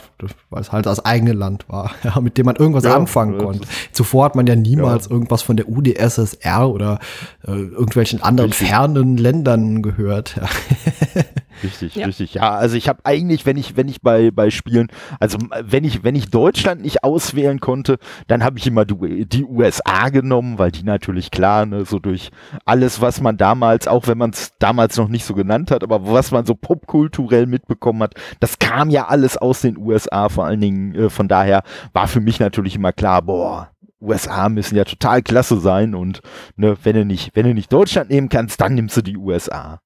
weil 0.50 0.62
es 0.62 0.72
halt 0.72 0.88
das 0.88 1.06
eigene 1.06 1.34
Land 1.34 1.66
war, 1.70 1.92
ja, 2.04 2.20
mit 2.20 2.36
dem 2.36 2.48
man 2.48 2.56
irgendwas 2.56 2.84
Ja, 2.86 2.96
anfangen 2.96 3.38
konnte. 3.38 3.68
Zuvor 3.92 4.26
hat 4.26 4.36
man 4.36 4.48
ja 4.48 4.56
niemals 4.56 5.06
irgendwas 5.06 5.44
von 5.44 5.56
der 5.56 5.68
UdSSR 5.82 6.70
oder 6.70 7.00
äh, 7.48 7.52
irgendwelchen 7.52 8.22
anderen 8.22 8.52
Richtig. 8.52 8.70
fernen 8.70 9.18
Ländern 9.18 9.82
gehört. 9.82 10.40
Richtig, 11.64 11.96
Ja. 11.96 12.08
richtig. 12.08 12.34
Ja, 12.34 12.56
also 12.56 12.76
ich 12.76 12.88
habe 12.90 13.02
eigentlich, 13.04 13.46
wenn 13.46 13.56
ich, 13.58 13.78
wenn 13.78 13.88
ich 13.88 14.02
bei, 14.02 14.32
bei 14.32 14.50
Spielen, 14.50 14.88
also 15.20 15.38
wenn 15.64 15.84
ich, 15.84 16.04
wenn 16.04 16.16
ich 16.16 16.30
Deutschland 16.32 16.82
nicht 16.82 17.04
auswählen 17.04 17.60
konnte, 17.60 17.98
dann 18.28 18.44
habe 18.44 18.58
ich 18.58 18.66
immer 18.66 18.84
die, 18.86 19.26
die 19.28 19.44
USA 19.46 20.10
genommen, 20.10 20.58
weil 20.58 20.72
die 20.72 20.82
natürlich 20.84 21.30
klar, 21.30 21.66
ne, 21.68 21.86
so 21.86 22.00
durch 22.00 22.32
alles, 22.66 23.00
was 23.02 23.22
man 23.22 23.38
damals, 23.38 23.88
auch 23.88 24.08
wenn 24.08 24.18
man 24.18 24.32
es 24.32 24.54
damals 24.58 24.98
noch 24.98 25.08
nicht 25.08 25.24
so 25.26 25.36
genannt 25.36 25.70
hat, 25.70 25.84
aber 25.84 26.08
was 26.12 26.32
man 26.32 26.46
so 26.46 26.56
popkulturell 26.56 27.46
mitbekommen 27.46 28.02
hat, 28.04 28.16
das 28.40 28.58
kam 28.58 28.90
ja 28.90 29.08
alles 29.08 29.38
aus 29.38 29.62
den 29.62 29.78
USA, 29.78 30.30
vor 30.30 30.46
allen 30.46 30.62
Dingen, 30.62 30.96
äh, 30.96 31.10
von 31.12 31.28
daher 31.28 31.62
war 31.94 32.08
für 32.08 32.22
mich 32.22 32.40
natürlich 32.40 32.76
immer 32.76 32.92
klar, 32.92 33.22
boah, 33.22 33.70
USA 34.02 34.50
müssen 34.50 34.76
ja 34.76 34.84
total 34.84 35.22
klasse 35.22 35.60
sein 35.60 35.96
und 35.96 36.22
ne, 36.56 36.76
wenn 36.84 36.96
du 36.96 37.06
nicht, 37.06 37.32
wenn 37.36 37.46
du 37.46 37.54
nicht 37.54 37.72
Deutschland 37.72 38.10
nehmen 38.10 38.30
kannst, 38.30 38.60
dann 38.62 38.76
nimmst 38.76 38.98
du 38.98 39.02
die 39.02 39.18
USA. 39.18 39.80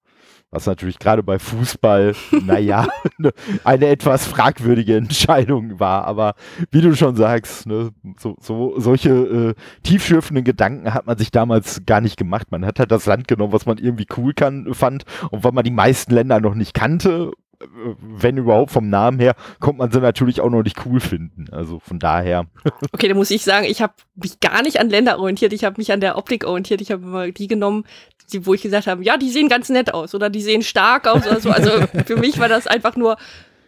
Was 0.51 0.67
natürlich 0.67 0.99
gerade 0.99 1.21
bei 1.21 1.38
Fußball, 1.38 2.15
naja, 2.45 2.88
ne, 3.17 3.34
eine 3.65 3.88
etwas 3.88 4.25
fragwürdige 4.25 4.95
Entscheidung 4.95 5.82
war. 5.82 6.06
Aber 6.06 6.36
wie 6.71 6.80
du 6.80 6.95
schon 6.95 7.17
sagst, 7.17 7.65
ne, 7.67 7.89
so, 8.17 8.38
so, 8.39 8.80
solche 8.80 9.10
äh, 9.10 9.54
tiefschürfenden 9.84 10.45
Gedanken 10.45 10.93
hat 10.93 11.08
man 11.08 11.17
sich 11.17 11.32
damals 11.32 11.82
gar 11.86 11.99
nicht 11.99 12.15
gemacht. 12.15 12.51
Man 12.51 12.65
hat 12.65 12.80
halt 12.80 12.91
das 12.91 13.06
Land 13.06 13.28
genommen, 13.28 13.51
was 13.51 13.65
man 13.65 13.80
irgendwie 13.80 14.08
cool 14.15 14.34
kann, 14.34 14.73
fand. 14.73 15.04
Und 15.30 15.43
weil 15.43 15.51
man 15.51 15.65
die 15.65 15.71
meisten 15.71 16.13
Länder 16.13 16.39
noch 16.39 16.56
nicht 16.56 16.73
kannte, 16.73 17.32
wenn 18.00 18.38
überhaupt 18.38 18.72
vom 18.72 18.90
Namen 18.90 19.20
her, 19.20 19.36
konnte 19.60 19.78
man 19.80 19.92
sie 19.92 20.00
natürlich 20.00 20.42
auch 20.42 20.50
noch 20.50 20.64
nicht 20.64 20.86
cool 20.86 21.00
finden. 21.00 21.48
Also 21.52 21.80
von 21.80 22.00
daher. 22.00 22.46
Okay, 22.92 23.08
da 23.10 23.16
muss 23.16 23.32
ich 23.32 23.44
sagen, 23.44 23.66
ich 23.66 23.82
habe 23.82 23.94
mich 24.16 24.40
gar 24.40 24.62
nicht 24.62 24.80
an 24.80 24.90
Länder 24.90 25.20
orientiert, 25.20 25.54
ich 25.54 25.66
habe 25.66 25.76
mich 25.78 25.92
an 25.92 26.00
der 26.00 26.18
Optik 26.18 26.46
orientiert. 26.46 26.82
Ich 26.82 26.92
habe 26.92 27.04
immer 27.04 27.32
die 27.32 27.48
genommen, 27.48 27.84
die, 28.32 28.46
wo 28.46 28.54
ich 28.54 28.62
gesagt 28.62 28.88
habe, 28.88 29.04
ja, 29.04 29.18
die 29.18 29.30
sehen 29.30 29.50
ganz 29.50 29.70
nett 29.70 29.94
aus 29.94 30.16
oder 30.16 30.30
die 30.30 30.42
sehen 30.42 30.62
stark 30.62 31.08
aus 31.08 31.28
oder 31.28 31.40
so. 31.40 31.52
Also 31.52 31.70
für 32.06 32.16
mich 32.16 32.40
war 32.40 32.48
das 32.48 32.68
einfach 32.68 32.96
nur 32.96 33.18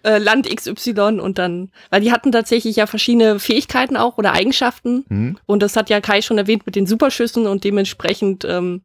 äh, 0.03 0.17
Land 0.17 0.47
XY 0.53 1.19
und 1.19 1.37
dann, 1.37 1.71
weil 1.89 2.01
die 2.01 2.11
hatten 2.11 2.31
tatsächlich 2.31 2.77
ja 2.77 2.87
verschiedene 2.87 3.39
Fähigkeiten 3.39 3.97
auch 3.97 4.17
oder 4.17 4.33
Eigenschaften. 4.33 5.05
Hm? 5.09 5.37
Und 5.45 5.61
das 5.61 5.75
hat 5.75 5.89
ja 5.89 6.01
Kai 6.01 6.21
schon 6.21 6.37
erwähnt 6.37 6.65
mit 6.65 6.75
den 6.75 6.87
Superschüssen 6.87 7.47
und 7.47 7.63
dementsprechend 7.63 8.45
ähm, 8.45 8.81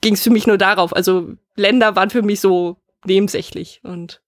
ging 0.00 0.14
es 0.14 0.22
für 0.22 0.30
mich 0.30 0.46
nur 0.46 0.58
darauf. 0.58 0.94
Also 0.94 1.34
Länder 1.56 1.96
waren 1.96 2.10
für 2.10 2.22
mich 2.22 2.40
so 2.40 2.76
nebensächlich 3.04 3.80
und 3.84 4.22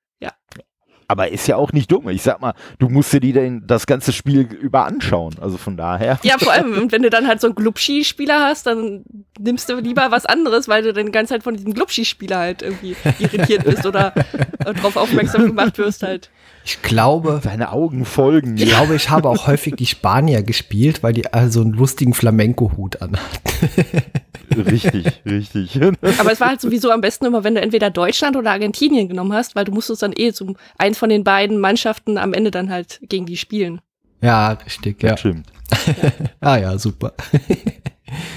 Aber 1.06 1.30
ist 1.30 1.46
ja 1.46 1.56
auch 1.56 1.72
nicht 1.72 1.92
dumm. 1.92 2.08
Ich 2.08 2.22
sag 2.22 2.40
mal, 2.40 2.54
du 2.78 2.88
musst 2.88 3.12
dir 3.12 3.20
die 3.20 3.32
denn 3.32 3.62
das 3.66 3.86
ganze 3.86 4.12
Spiel 4.12 4.40
über 4.40 4.86
anschauen. 4.86 5.34
Also 5.40 5.58
von 5.58 5.76
daher. 5.76 6.18
Ja, 6.22 6.38
vor 6.38 6.52
allem, 6.52 6.78
und 6.78 6.92
wenn 6.92 7.02
du 7.02 7.10
dann 7.10 7.28
halt 7.28 7.40
so 7.40 7.48
einen 7.48 7.56
Glubschi-Spieler 7.56 8.46
hast, 8.46 8.66
dann 8.66 9.04
nimmst 9.38 9.68
du 9.68 9.76
lieber 9.76 10.10
was 10.10 10.24
anderes, 10.24 10.68
weil 10.68 10.82
du 10.82 10.92
dann 10.92 11.06
die 11.06 11.12
ganze 11.12 11.34
Zeit 11.34 11.42
von 11.42 11.54
diesem 11.54 11.74
Glubschi-Spieler 11.74 12.38
halt 12.38 12.62
irgendwie 12.62 12.96
irritiert 13.18 13.64
bist 13.64 13.84
oder 13.84 14.14
darauf 14.64 14.96
aufmerksam 14.96 15.46
gemacht 15.46 15.78
wirst 15.78 16.02
halt. 16.02 16.30
Ich 16.64 16.80
glaube, 16.80 17.40
Deine 17.44 17.72
Augen 17.72 18.06
folgen 18.06 18.56
ich 18.56 18.64
glaube, 18.64 18.94
ich 18.94 19.10
habe 19.10 19.28
auch 19.28 19.46
häufig 19.46 19.76
die 19.76 19.86
Spanier 19.86 20.42
gespielt, 20.42 21.02
weil 21.02 21.12
die 21.12 21.30
also 21.30 21.60
einen 21.60 21.74
lustigen 21.74 22.14
Flamenco-Hut 22.14 23.02
anhatten. 23.02 23.20
Richtig, 24.56 25.22
richtig. 25.26 25.80
Aber 26.18 26.32
es 26.32 26.40
war 26.40 26.48
halt 26.48 26.60
sowieso 26.60 26.90
am 26.90 27.00
besten 27.00 27.26
immer, 27.26 27.44
wenn 27.44 27.54
du 27.54 27.60
entweder 27.60 27.90
Deutschland 27.90 28.36
oder 28.36 28.50
Argentinien 28.50 29.08
genommen 29.08 29.32
hast, 29.32 29.54
weil 29.54 29.64
du 29.64 29.72
musstest 29.72 30.02
dann 30.02 30.12
eh 30.16 30.32
zum 30.32 30.56
einen 30.78 30.94
von 30.94 31.08
den 31.08 31.24
beiden 31.24 31.58
Mannschaften 31.58 32.18
am 32.18 32.32
Ende 32.32 32.50
dann 32.50 32.70
halt 32.70 33.00
gegen 33.02 33.26
die 33.26 33.36
spielen. 33.36 33.80
Ja, 34.20 34.52
richtig, 34.52 35.02
ja. 35.02 35.10
Das 35.10 35.20
stimmt. 35.20 35.46
Ah 36.40 36.58
ja, 36.58 36.78
super. 36.78 37.14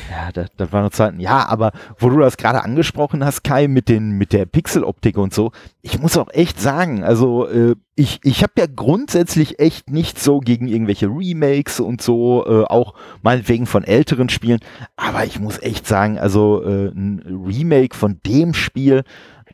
Ja, 0.10 0.32
das, 0.32 0.50
das 0.56 0.72
waren 0.72 0.90
Zeiten. 0.92 1.20
Ja, 1.20 1.46
aber 1.48 1.74
wo 2.00 2.10
du 2.10 2.20
das 2.20 2.38
gerade 2.38 2.64
angesprochen 2.64 3.26
hast, 3.26 3.44
Kai, 3.44 3.68
mit 3.68 3.90
den 3.90 4.12
mit 4.12 4.32
der 4.32 4.46
Pixeloptik 4.46 5.18
und 5.18 5.34
so, 5.34 5.52
ich 5.82 6.00
muss 6.00 6.18
auch 6.18 6.30
echt 6.32 6.62
sagen, 6.62 7.04
also 7.04 7.48
äh, 7.48 7.76
ich 7.96 8.20
ich 8.24 8.44
habe 8.44 8.54
ja 8.58 8.66
grundsätzlich 8.74 9.60
echt 9.60 9.90
nicht 9.90 10.20
so 10.20 10.40
gegen 10.40 10.68
irgendwelche 10.68 11.08
Remakes 11.08 11.82
und 11.82 12.02
so, 12.02 12.46
äh, 12.48 12.64
auch 12.64 12.94
meinetwegen 13.22 13.66
von 13.66 13.84
älteren 13.84 14.30
Spielen, 14.30 14.60
aber 14.96 15.26
ich 15.26 15.40
muss 15.40 15.62
echt 15.62 15.86
sagen, 15.86 16.18
also 16.18 16.64
äh, 16.64 16.88
ein 16.88 17.22
Remake 17.46 17.96
von 17.96 18.22
dem 18.26 18.54
Spiel 18.54 19.04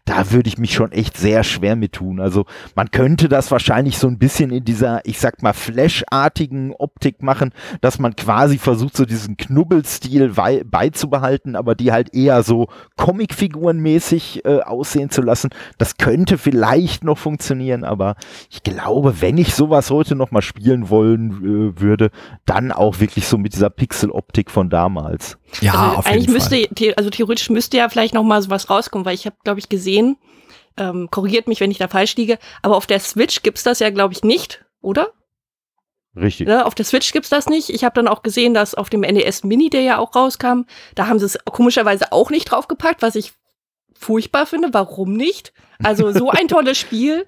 da 0.06 0.32
würde 0.32 0.50
ich 0.50 0.58
mich 0.58 0.74
schon 0.74 0.92
echt 0.92 1.16
sehr 1.18 1.44
schwer 1.44 1.78
mit 1.78 1.94
tun. 1.94 2.20
Also 2.20 2.46
man 2.76 2.92
könnte 2.92 3.30
das 3.30 3.52
wahrscheinlich 3.52 3.98
so 3.98 4.08
ein 4.08 4.18
bisschen 4.18 4.52
in 4.52 4.66
dieser, 4.66 5.00
ich 5.06 5.20
sag 5.20 5.42
mal, 5.42 5.54
Flash-artigen 5.54 6.74
Optik 6.78 7.24
machen, 7.24 7.52
dass 7.80 8.00
man 8.00 8.16
quasi 8.16 8.58
versucht, 8.58 8.98
so 8.98 9.06
diesen 9.06 9.38
Knubbelstil 9.38 10.34
beizubehalten, 10.66 11.56
aber 11.56 11.76
die 11.76 11.94
halt 11.94 12.14
eher 12.14 12.44
so 12.44 12.68
Comicfigurenmäßig 12.98 14.44
äh, 14.44 14.60
aussehen 14.60 15.10
zu 15.10 15.22
lassen. 15.22 15.52
Das 15.78 15.96
könnte 15.98 16.38
vielleicht 16.38 17.06
noch 17.06 17.18
funktionieren, 17.18 17.86
aber 17.86 18.16
ich 18.52 18.64
glaube, 18.64 19.22
wenn 19.22 19.38
ich 19.38 19.56
sowas 19.56 19.90
heute 19.90 20.16
noch 20.16 20.32
mal 20.32 20.42
spielen 20.42 20.90
wollen 20.90 21.32
äh, 21.78 21.80
würde, 21.80 22.12
dann 22.46 22.74
auch 22.74 23.00
wirklich 23.00 23.28
so 23.28 23.38
mit 23.38 23.54
dieser 23.54 23.70
Pixel-Optik 23.70 24.52
von 24.52 24.70
damals. 24.70 25.38
Ja, 25.62 25.74
also 25.74 25.98
auf 25.98 26.06
eigentlich 26.08 26.22
jeden 26.22 26.34
müsste, 26.34 26.68
Fall. 26.78 26.94
also 26.98 27.10
theoretisch 27.10 27.50
müsste 27.50 27.78
ja 27.78 27.88
vielleicht 27.90 28.14
noch 28.14 28.24
mal 28.24 28.42
sowas 28.42 28.70
rauskommen, 28.70 29.06
weil 29.06 29.16
ich 29.16 29.26
habe, 29.26 29.36
glaube 29.44 29.60
ich, 29.60 29.70
gesehen, 29.70 29.93
ähm, 30.78 31.10
korrigiert 31.12 31.48
mich, 31.48 31.60
wenn 31.60 31.72
ich 31.72 31.78
da 31.78 31.88
falsch 31.88 32.16
liege, 32.16 32.40
aber 32.62 32.76
auf 32.76 32.88
der 32.88 33.00
Switch 33.00 33.44
gibt's 33.44 33.64
das 33.64 33.80
ja, 33.80 33.90
glaube 33.90 34.14
ich, 34.14 34.24
nicht, 34.24 34.66
oder? 34.82 35.14
Richtig. 36.16 36.48
Ja, 36.48 36.66
auf 36.66 36.76
der 36.76 36.86
Switch 36.86 37.12
gibt's 37.12 37.30
das 37.30 37.48
nicht. 37.48 37.70
Ich 37.70 37.84
habe 37.84 37.96
dann 37.96 38.08
auch 38.08 38.22
gesehen, 38.22 38.54
dass 38.54 38.76
auf 38.76 38.90
dem 38.90 39.02
NES 39.02 39.44
Mini, 39.44 39.70
der 39.70 39.82
ja 39.82 39.98
auch 39.98 40.16
rauskam, 40.16 40.66
da 40.96 41.08
haben 41.08 41.20
sie 41.20 41.26
es 41.26 41.38
komischerweise 41.46 42.12
auch 42.12 42.30
nicht 42.30 42.46
draufgepackt, 42.46 43.02
was 43.02 43.16
ich 43.16 43.34
furchtbar 43.96 44.46
finde. 44.46 44.70
Warum 44.74 45.14
nicht? 45.14 45.54
Also 45.82 46.12
so 46.12 46.30
ein 46.30 46.48
tolles 46.48 46.78
Spiel. 46.78 47.26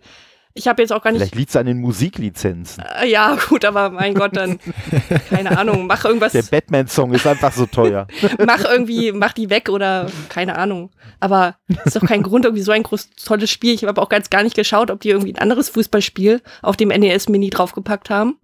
Ich 0.57 0.69
habe 0.69 0.81
jetzt 0.81 0.93
auch 0.93 1.01
gar 1.01 1.11
nicht. 1.11 1.19
Vielleicht 1.19 1.35
liegt 1.35 1.49
es 1.49 1.55
an 1.57 1.65
den 1.65 1.81
Musiklizenzen. 1.81 2.81
Äh, 3.01 3.09
ja, 3.09 3.37
gut, 3.49 3.65
aber 3.65 3.89
mein 3.89 4.13
Gott, 4.13 4.37
dann, 4.37 4.57
keine 5.29 5.57
Ahnung, 5.57 5.85
mach 5.85 6.05
irgendwas. 6.05 6.31
Der 6.31 6.43
Batman-Song 6.43 7.13
ist 7.13 7.27
einfach 7.27 7.51
so 7.51 7.65
teuer. 7.65 8.07
mach 8.45 8.63
irgendwie, 8.63 9.11
mach 9.11 9.33
die 9.33 9.49
weg 9.49 9.67
oder 9.67 10.09
keine 10.29 10.57
Ahnung. 10.57 10.91
Aber 11.19 11.57
ist 11.83 11.97
doch 11.97 12.05
kein 12.07 12.23
Grund, 12.23 12.45
irgendwie 12.45 12.63
so 12.63 12.71
ein 12.71 12.83
groß, 12.83 13.09
tolles 13.25 13.51
Spiel. 13.51 13.73
Ich 13.73 13.83
habe 13.83 14.01
auch 14.01 14.07
ganz 14.07 14.29
gar 14.29 14.43
nicht 14.43 14.55
geschaut, 14.55 14.91
ob 14.91 15.01
die 15.01 15.09
irgendwie 15.09 15.33
ein 15.33 15.41
anderes 15.41 15.67
Fußballspiel 15.67 16.41
auf 16.61 16.77
dem 16.77 16.87
NES 16.87 17.27
Mini 17.27 17.49
draufgepackt 17.49 18.09
haben. 18.09 18.39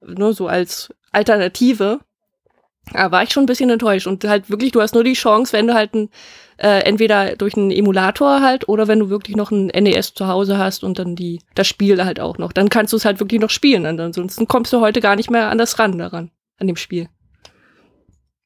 Nur 0.00 0.34
so 0.34 0.46
als 0.46 0.94
Alternative. 1.10 1.98
Da 2.92 3.10
war 3.10 3.24
ich 3.24 3.30
schon 3.30 3.42
ein 3.42 3.46
bisschen 3.46 3.70
enttäuscht. 3.70 4.06
Und 4.06 4.22
halt 4.22 4.48
wirklich, 4.48 4.70
du 4.70 4.80
hast 4.80 4.94
nur 4.94 5.02
die 5.02 5.14
Chance, 5.14 5.52
wenn 5.52 5.66
du 5.66 5.74
halt 5.74 5.92
ein 5.94 6.08
äh, 6.58 6.80
entweder 6.84 7.36
durch 7.36 7.56
einen 7.56 7.70
Emulator 7.70 8.40
halt 8.40 8.68
oder 8.68 8.88
wenn 8.88 9.00
du 9.00 9.10
wirklich 9.10 9.36
noch 9.36 9.50
ein 9.50 9.66
NES 9.66 10.14
zu 10.14 10.26
Hause 10.26 10.58
hast 10.58 10.84
und 10.84 10.98
dann 10.98 11.16
die 11.16 11.40
das 11.54 11.66
Spiel 11.66 12.04
halt 12.04 12.20
auch 12.20 12.38
noch, 12.38 12.52
dann 12.52 12.68
kannst 12.68 12.92
du 12.92 12.96
es 12.96 13.04
halt 13.04 13.20
wirklich 13.20 13.40
noch 13.40 13.50
spielen. 13.50 13.86
Und 13.86 14.00
ansonsten 14.00 14.46
kommst 14.46 14.72
du 14.72 14.80
heute 14.80 15.00
gar 15.00 15.16
nicht 15.16 15.30
mehr 15.30 15.50
an 15.50 15.58
das 15.58 15.78
ran 15.78 15.98
daran, 15.98 16.30
an 16.58 16.66
dem 16.66 16.76
Spiel. 16.76 17.08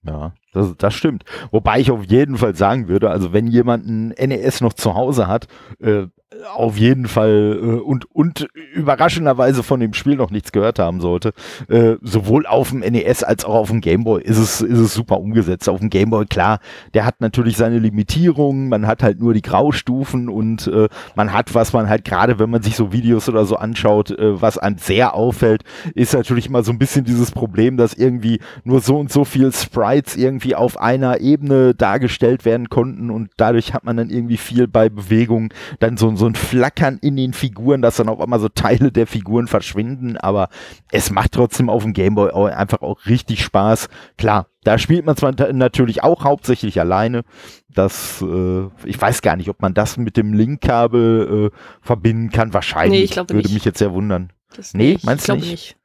Ja, 0.06 0.32
das, 0.52 0.76
das 0.76 0.94
stimmt. 0.94 1.24
Wobei 1.50 1.80
ich 1.80 1.90
auf 1.90 2.04
jeden 2.04 2.36
Fall 2.36 2.54
sagen 2.54 2.88
würde, 2.88 3.10
also 3.10 3.32
wenn 3.32 3.46
jemand 3.46 3.86
ein 3.86 4.08
NES 4.08 4.60
noch 4.60 4.72
zu 4.72 4.94
Hause 4.94 5.26
hat, 5.26 5.48
äh, 5.80 6.06
auf 6.54 6.78
jeden 6.78 7.06
Fall 7.06 7.58
äh, 7.60 7.66
und, 7.80 8.06
und 8.14 8.48
überraschenderweise 8.74 9.62
von 9.62 9.80
dem 9.80 9.94
Spiel 9.94 10.16
noch 10.16 10.30
nichts 10.30 10.52
gehört 10.52 10.78
haben 10.78 11.00
sollte. 11.00 11.32
Äh, 11.68 11.96
sowohl 12.02 12.46
auf 12.46 12.70
dem 12.70 12.80
NES 12.80 13.22
als 13.22 13.44
auch 13.44 13.54
auf 13.54 13.70
dem 13.70 13.80
Gameboy 13.80 14.22
ist 14.22 14.38
es, 14.38 14.60
ist 14.60 14.78
es 14.78 14.94
super 14.94 15.18
umgesetzt. 15.20 15.68
Auf 15.68 15.80
dem 15.80 15.90
Gameboy, 15.90 16.26
klar, 16.26 16.60
der 16.94 17.04
hat 17.04 17.20
natürlich 17.20 17.56
seine 17.56 17.78
Limitierungen, 17.78 18.68
man 18.68 18.86
hat 18.86 19.02
halt 19.02 19.20
nur 19.20 19.34
die 19.34 19.42
Graustufen 19.42 20.28
und 20.28 20.66
äh, 20.66 20.88
man 21.14 21.32
hat, 21.32 21.54
was 21.54 21.72
man 21.72 21.88
halt 21.88 22.04
gerade, 22.04 22.38
wenn 22.38 22.50
man 22.50 22.62
sich 22.62 22.76
so 22.76 22.92
Videos 22.92 23.28
oder 23.28 23.44
so 23.44 23.56
anschaut, 23.56 24.10
äh, 24.10 24.40
was 24.40 24.58
einem 24.58 24.78
sehr 24.78 25.14
auffällt, 25.14 25.62
ist 25.94 26.14
natürlich 26.14 26.46
immer 26.46 26.62
so 26.62 26.72
ein 26.72 26.78
bisschen 26.78 27.04
dieses 27.04 27.30
Problem, 27.30 27.76
dass 27.76 27.94
irgendwie 27.94 28.40
nur 28.64 28.80
so 28.80 28.98
und 28.98 29.10
so 29.10 29.24
viel 29.24 29.52
Sprites 29.52 30.16
irgendwie 30.16 30.54
auf 30.54 30.78
einer 30.78 31.20
Ebene 31.20 31.74
dargestellt 31.74 32.44
werden 32.44 32.68
konnten 32.68 33.10
und 33.10 33.30
dadurch 33.36 33.74
hat 33.74 33.84
man 33.84 33.96
dann 33.96 34.10
irgendwie 34.10 34.36
viel 34.36 34.68
bei 34.68 34.88
Bewegungen 34.88 35.50
dann 35.80 35.96
so, 35.96 36.14
so 36.16 36.25
ein 36.26 36.34
Flackern 36.34 36.98
in 37.00 37.16
den 37.16 37.32
Figuren, 37.32 37.82
dass 37.82 37.96
dann 37.96 38.08
auf 38.08 38.20
einmal 38.20 38.40
so 38.40 38.48
Teile 38.48 38.92
der 38.92 39.06
Figuren 39.06 39.46
verschwinden, 39.46 40.16
aber 40.16 40.48
es 40.92 41.10
macht 41.10 41.32
trotzdem 41.32 41.70
auf 41.70 41.82
dem 41.82 41.92
Gameboy 41.92 42.30
einfach 42.52 42.82
auch 42.82 43.06
richtig 43.06 43.42
Spaß. 43.42 43.88
Klar, 44.16 44.46
da 44.64 44.78
spielt 44.78 45.06
man 45.06 45.16
zwar 45.16 45.32
natürlich 45.52 46.02
auch 46.02 46.24
hauptsächlich 46.24 46.80
alleine. 46.80 47.22
Das, 47.68 48.22
äh, 48.22 48.66
ich 48.84 49.00
weiß 49.00 49.22
gar 49.22 49.36
nicht, 49.36 49.48
ob 49.48 49.62
man 49.62 49.74
das 49.74 49.96
mit 49.96 50.16
dem 50.16 50.32
Linkkabel 50.32 51.50
äh, 51.52 51.56
verbinden 51.80 52.30
kann. 52.30 52.52
Wahrscheinlich. 52.54 52.98
Nee, 52.98 53.04
ich 53.04 53.10
glaube 53.12 53.34
Würde 53.34 53.46
nicht. 53.48 53.54
mich 53.54 53.64
jetzt 53.64 53.78
sehr 53.78 53.92
wundern. 53.92 54.32
Das 54.56 54.74
nee, 54.74 54.94
nicht. 54.94 55.04
meinst 55.04 55.28
du 55.28 55.34
nicht? 55.34 55.50
nicht? 55.50 55.76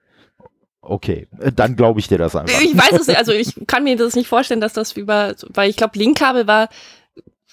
Okay, 0.81 1.27
äh, 1.39 1.51
dann 1.51 1.75
glaube 1.75 1.99
ich 1.99 2.07
dir 2.07 2.17
das 2.17 2.35
einfach. 2.35 2.59
Ich 2.59 2.75
weiß 2.75 2.99
es 2.99 3.07
nicht, 3.07 3.17
also 3.17 3.31
ich 3.31 3.53
kann 3.67 3.83
mir 3.83 3.95
das 3.97 4.15
nicht 4.15 4.27
vorstellen, 4.27 4.61
dass 4.61 4.73
das 4.73 4.93
über, 4.93 5.35
weil 5.49 5.69
ich 5.69 5.77
glaube, 5.77 5.97
Linkkabel 5.99 6.47
war 6.47 6.69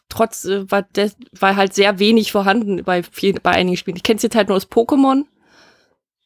trotz 0.09 0.45
äh, 0.45 0.71
war, 0.71 0.83
des, 0.83 1.17
war 1.39 1.57
halt 1.57 1.75
sehr 1.75 1.99
wenig 1.99 2.33
vorhanden 2.33 2.83
bei 2.85 3.03
vielen, 3.03 3.39
bei 3.43 3.53
einigen 3.53 3.77
Spielen. 3.77 3.97
Ich 3.97 4.03
kenne 4.03 4.17
es 4.17 4.23
jetzt 4.23 4.37
halt 4.37 4.49
nur 4.49 4.57
aus 4.57 4.71
Pokémon. 4.71 5.25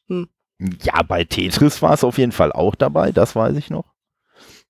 Hm. 0.09 0.29
Ja, 0.83 1.03
bei 1.03 1.25
Tetris 1.25 1.83
war 1.83 1.93
es 1.93 2.05
auf 2.05 2.19
jeden 2.19 2.33
Fall 2.33 2.53
auch 2.53 2.75
dabei, 2.75 3.13
das 3.13 3.35
weiß 3.35 3.57
ich 3.57 3.71
noch. 3.71 3.93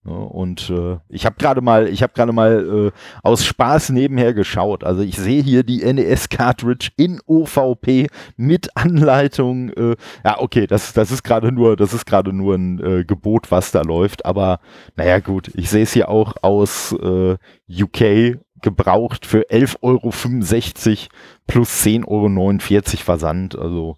Ja, 0.05 0.15
und 0.15 0.69
äh, 0.69 0.99
ich 1.09 1.25
habe 1.27 1.37
gerade 1.39 1.61
mal, 1.61 1.87
ich 1.87 2.03
habe 2.03 2.13
gerade 2.13 2.33
mal 2.33 2.91
äh, 2.93 2.99
aus 3.23 3.45
Spaß 3.45 3.91
nebenher 3.91 4.35
geschaut. 4.35 4.83
Also 4.83 5.03
ich 5.03 5.17
sehe 5.17 5.43
hier 5.43 5.63
die 5.63 5.85
NES 5.85 6.29
Cartridge 6.29 6.91
in 6.97 7.21
OVP 7.25 8.09
mit 8.37 8.77
Anleitung. 8.77 9.71
Äh, 9.71 9.95
ja, 10.25 10.41
okay, 10.41 10.67
das, 10.67 10.93
das 10.93 11.13
ist 11.13 11.23
gerade 11.23 11.53
nur, 11.53 11.77
das 11.77 11.95
ist 11.95 12.05
gerade 12.05 12.33
nur 12.33 12.57
ein 12.57 12.81
äh, 12.81 13.05
Gebot, 13.05 13.53
was 13.53 13.71
da 13.71 13.83
läuft. 13.83 14.27
Aber 14.27 14.59
naja, 14.97 15.21
gut, 15.21 15.53
ich 15.55 15.71
sehe 15.71 15.85
es 15.85 15.93
hier 15.93 16.09
auch 16.09 16.35
aus 16.43 16.93
äh, 17.01 17.37
UK 17.71 18.41
gebraucht 18.63 19.27
für 19.27 19.51
11,65 19.51 19.81
Euro 19.83 20.11
plus 21.47 21.85
10,49 21.85 22.07
Euro 22.07 23.05
Versand. 23.05 23.59
Also, 23.59 23.97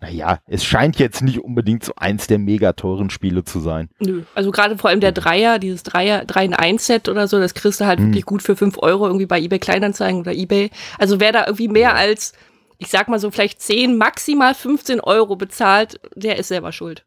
naja, 0.00 0.38
es 0.46 0.64
scheint 0.64 0.98
jetzt 0.98 1.22
nicht 1.22 1.38
unbedingt 1.38 1.84
so 1.84 1.92
eins 1.96 2.26
der 2.26 2.38
mega 2.38 2.74
teuren 2.74 3.10
Spiele 3.10 3.44
zu 3.44 3.60
sein. 3.60 3.88
Nö, 4.00 4.22
also 4.34 4.50
gerade 4.50 4.76
vor 4.76 4.90
allem 4.90 5.00
der 5.00 5.12
Dreier, 5.12 5.58
dieses 5.58 5.82
Dreier, 5.82 6.24
3 6.24 6.44
in 6.44 6.54
1 6.54 6.86
Set 6.86 7.08
oder 7.08 7.26
so, 7.26 7.38
das 7.38 7.54
kriegst 7.54 7.80
du 7.80 7.86
halt 7.86 8.00
hm. 8.00 8.08
wirklich 8.08 8.26
gut 8.26 8.42
für 8.42 8.56
5 8.56 8.78
Euro 8.78 9.06
irgendwie 9.06 9.26
bei 9.26 9.40
eBay 9.40 9.58
Kleinanzeigen 9.58 10.20
oder 10.20 10.32
eBay. 10.32 10.70
Also 10.98 11.20
wer 11.20 11.32
da 11.32 11.46
irgendwie 11.46 11.68
mehr 11.68 11.94
als, 11.94 12.34
ich 12.78 12.88
sag 12.88 13.08
mal 13.08 13.18
so 13.18 13.30
vielleicht 13.30 13.62
10, 13.62 13.96
maximal 13.96 14.54
15 14.54 15.00
Euro 15.00 15.36
bezahlt, 15.36 16.00
der 16.14 16.38
ist 16.38 16.48
selber 16.48 16.72
schuld. 16.72 17.04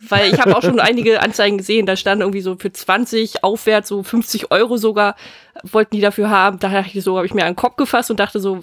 Weil 0.00 0.32
ich 0.32 0.38
habe 0.38 0.56
auch 0.56 0.62
schon 0.62 0.80
einige 0.80 1.22
Anzeigen 1.22 1.58
gesehen, 1.58 1.86
da 1.86 1.96
stand 1.96 2.20
irgendwie 2.20 2.40
so 2.40 2.56
für 2.56 2.70
20 2.70 3.42
aufwärts, 3.42 3.88
so 3.88 4.02
50 4.02 4.50
Euro 4.52 4.76
sogar, 4.76 5.16
wollten 5.62 5.96
die 5.96 6.00
dafür 6.00 6.30
haben. 6.30 6.58
Da 6.58 6.80
ich 6.80 7.02
so, 7.02 7.16
habe 7.16 7.26
ich 7.26 7.34
mir 7.34 7.44
an 7.44 7.52
den 7.52 7.56
Kopf 7.56 7.76
gefasst 7.76 8.10
und 8.10 8.20
dachte 8.20 8.40
so, 8.40 8.60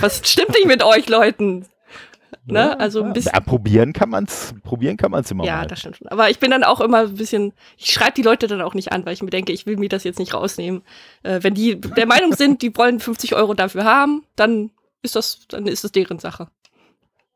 was 0.00 0.20
stimmt 0.28 0.50
nicht 0.50 0.66
mit 0.66 0.82
euch 0.82 1.08
Leuten? 1.08 1.66
Ne? 2.46 2.58
Ja, 2.58 2.72
also 2.74 3.02
ein 3.02 3.12
bisschen. 3.12 3.32
Ja, 3.32 3.40
probieren 3.40 3.92
kann 3.92 4.10
man's, 4.10 4.54
probieren 4.64 4.96
kann 4.96 5.10
man's 5.10 5.30
immer 5.30 5.44
ja, 5.44 5.56
mal. 5.56 5.62
Ja, 5.62 5.66
das 5.66 5.80
stimmt 5.80 5.96
schon. 5.96 6.08
Aber 6.08 6.28
ich 6.30 6.38
bin 6.38 6.50
dann 6.50 6.64
auch 6.64 6.80
immer 6.80 7.00
ein 7.00 7.14
bisschen, 7.14 7.52
ich 7.78 7.90
schreibe 7.90 8.12
die 8.12 8.22
Leute 8.22 8.46
dann 8.48 8.60
auch 8.60 8.74
nicht 8.74 8.92
an, 8.92 9.06
weil 9.06 9.14
ich 9.14 9.22
mir 9.22 9.30
denke, 9.30 9.52
ich 9.52 9.66
will 9.66 9.76
mir 9.76 9.88
das 9.88 10.04
jetzt 10.04 10.18
nicht 10.18 10.34
rausnehmen. 10.34 10.82
Äh, 11.22 11.38
wenn 11.42 11.54
die 11.54 11.80
der 11.80 12.06
Meinung 12.06 12.34
sind, 12.34 12.60
die 12.60 12.76
wollen 12.76 13.00
50 13.00 13.34
Euro 13.34 13.54
dafür 13.54 13.84
haben, 13.84 14.24
dann 14.36 14.70
ist 15.02 15.16
das, 15.16 15.46
dann 15.48 15.66
ist 15.66 15.84
das 15.84 15.92
deren 15.92 16.18
Sache. 16.18 16.48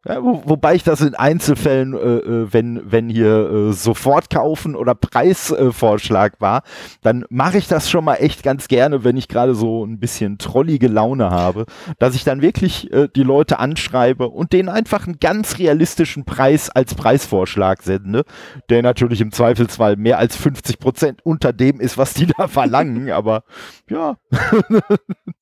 Ja, 0.07 0.23
wo, 0.23 0.43
wobei 0.45 0.77
ich 0.77 0.85
das 0.85 1.01
in 1.01 1.17
Einzelfällen, 1.17 1.93
äh, 1.93 1.97
äh, 1.97 2.53
wenn, 2.53 2.81
wenn 2.85 3.09
hier 3.09 3.51
äh, 3.51 3.73
sofort 3.73 4.31
kaufen 4.31 4.77
oder 4.77 4.95
Preisvorschlag 4.95 6.35
äh, 6.35 6.41
war, 6.41 6.63
dann 7.03 7.25
mache 7.31 7.59
ich 7.59 7.67
das 7.67 7.91
schon 7.91 8.05
mal 8.05 8.15
echt 8.15 8.45
ganz 8.45 8.69
gerne, 8.69 9.03
wenn 9.03 9.17
ich 9.17 9.27
gerade 9.27 9.57
so 9.57 9.85
ein 9.85 9.99
bisschen 9.99 10.39
trollige 10.39 10.87
Laune 10.87 11.31
habe, 11.31 11.67
dass 11.99 12.15
ich 12.15 12.23
dann 12.23 12.43
wirklich 12.43 12.93
äh, 12.93 13.09
die 13.15 13.25
Leute 13.25 13.59
anschreibe 13.59 14.29
und 14.29 14.53
denen 14.53 14.69
einfach 14.69 15.05
einen 15.05 15.19
ganz 15.19 15.59
realistischen 15.59 16.25
Preis 16.25 16.71
als 16.71 16.95
Preisvorschlag 16.95 17.83
sende, 17.83 18.25
der 18.71 18.83
natürlich 18.83 19.21
im 19.21 19.33
Zweifelsfall 19.33 19.97
mehr 19.97 20.19
als 20.19 20.37
50 20.37 20.79
Prozent 20.79 21.21
unter 21.25 21.53
dem 21.53 21.81
ist, 21.81 21.99
was 21.99 22.15
die 22.15 22.27
da 22.27 22.47
verlangen, 22.49 23.11
aber 23.11 23.43
ja. 23.91 24.17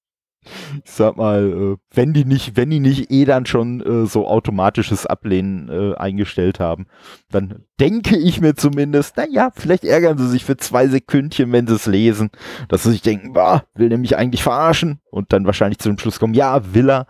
ich 0.84 0.90
sag 0.90 1.16
mal, 1.16 1.74
äh, 1.74 1.76
wenn 1.94 2.12
die 2.12 2.24
nicht, 2.24 2.56
wenn 2.56 2.70
die 2.70 2.80
nicht 2.80 3.10
eh 3.10 3.24
dann 3.24 3.46
schon 3.46 3.80
äh, 3.80 4.06
so 4.06 4.26
automatisches 4.26 5.06
Ablehnen 5.06 5.68
äh, 5.68 5.96
eingestellt 5.96 6.60
haben, 6.60 6.86
dann 7.30 7.64
denke 7.80 8.16
ich 8.16 8.40
mir 8.40 8.54
zumindest, 8.54 9.16
naja, 9.16 9.50
vielleicht 9.54 9.84
ärgern 9.84 10.18
sie 10.18 10.28
sich 10.28 10.44
für 10.44 10.56
zwei 10.56 10.88
Sekündchen, 10.88 11.52
wenn 11.52 11.66
sie 11.66 11.74
es 11.74 11.86
lesen, 11.86 12.30
dass 12.68 12.82
sie 12.82 12.92
sich 12.92 13.02
denken, 13.02 13.32
bah, 13.32 13.64
will 13.74 13.96
mich 13.98 14.16
eigentlich 14.16 14.42
verarschen 14.42 15.00
und 15.10 15.32
dann 15.32 15.46
wahrscheinlich 15.46 15.78
zu 15.78 15.88
dem 15.88 15.98
Schluss 15.98 16.18
kommen, 16.18 16.34
ja, 16.34 16.74
will 16.74 16.90
er. 16.90 17.06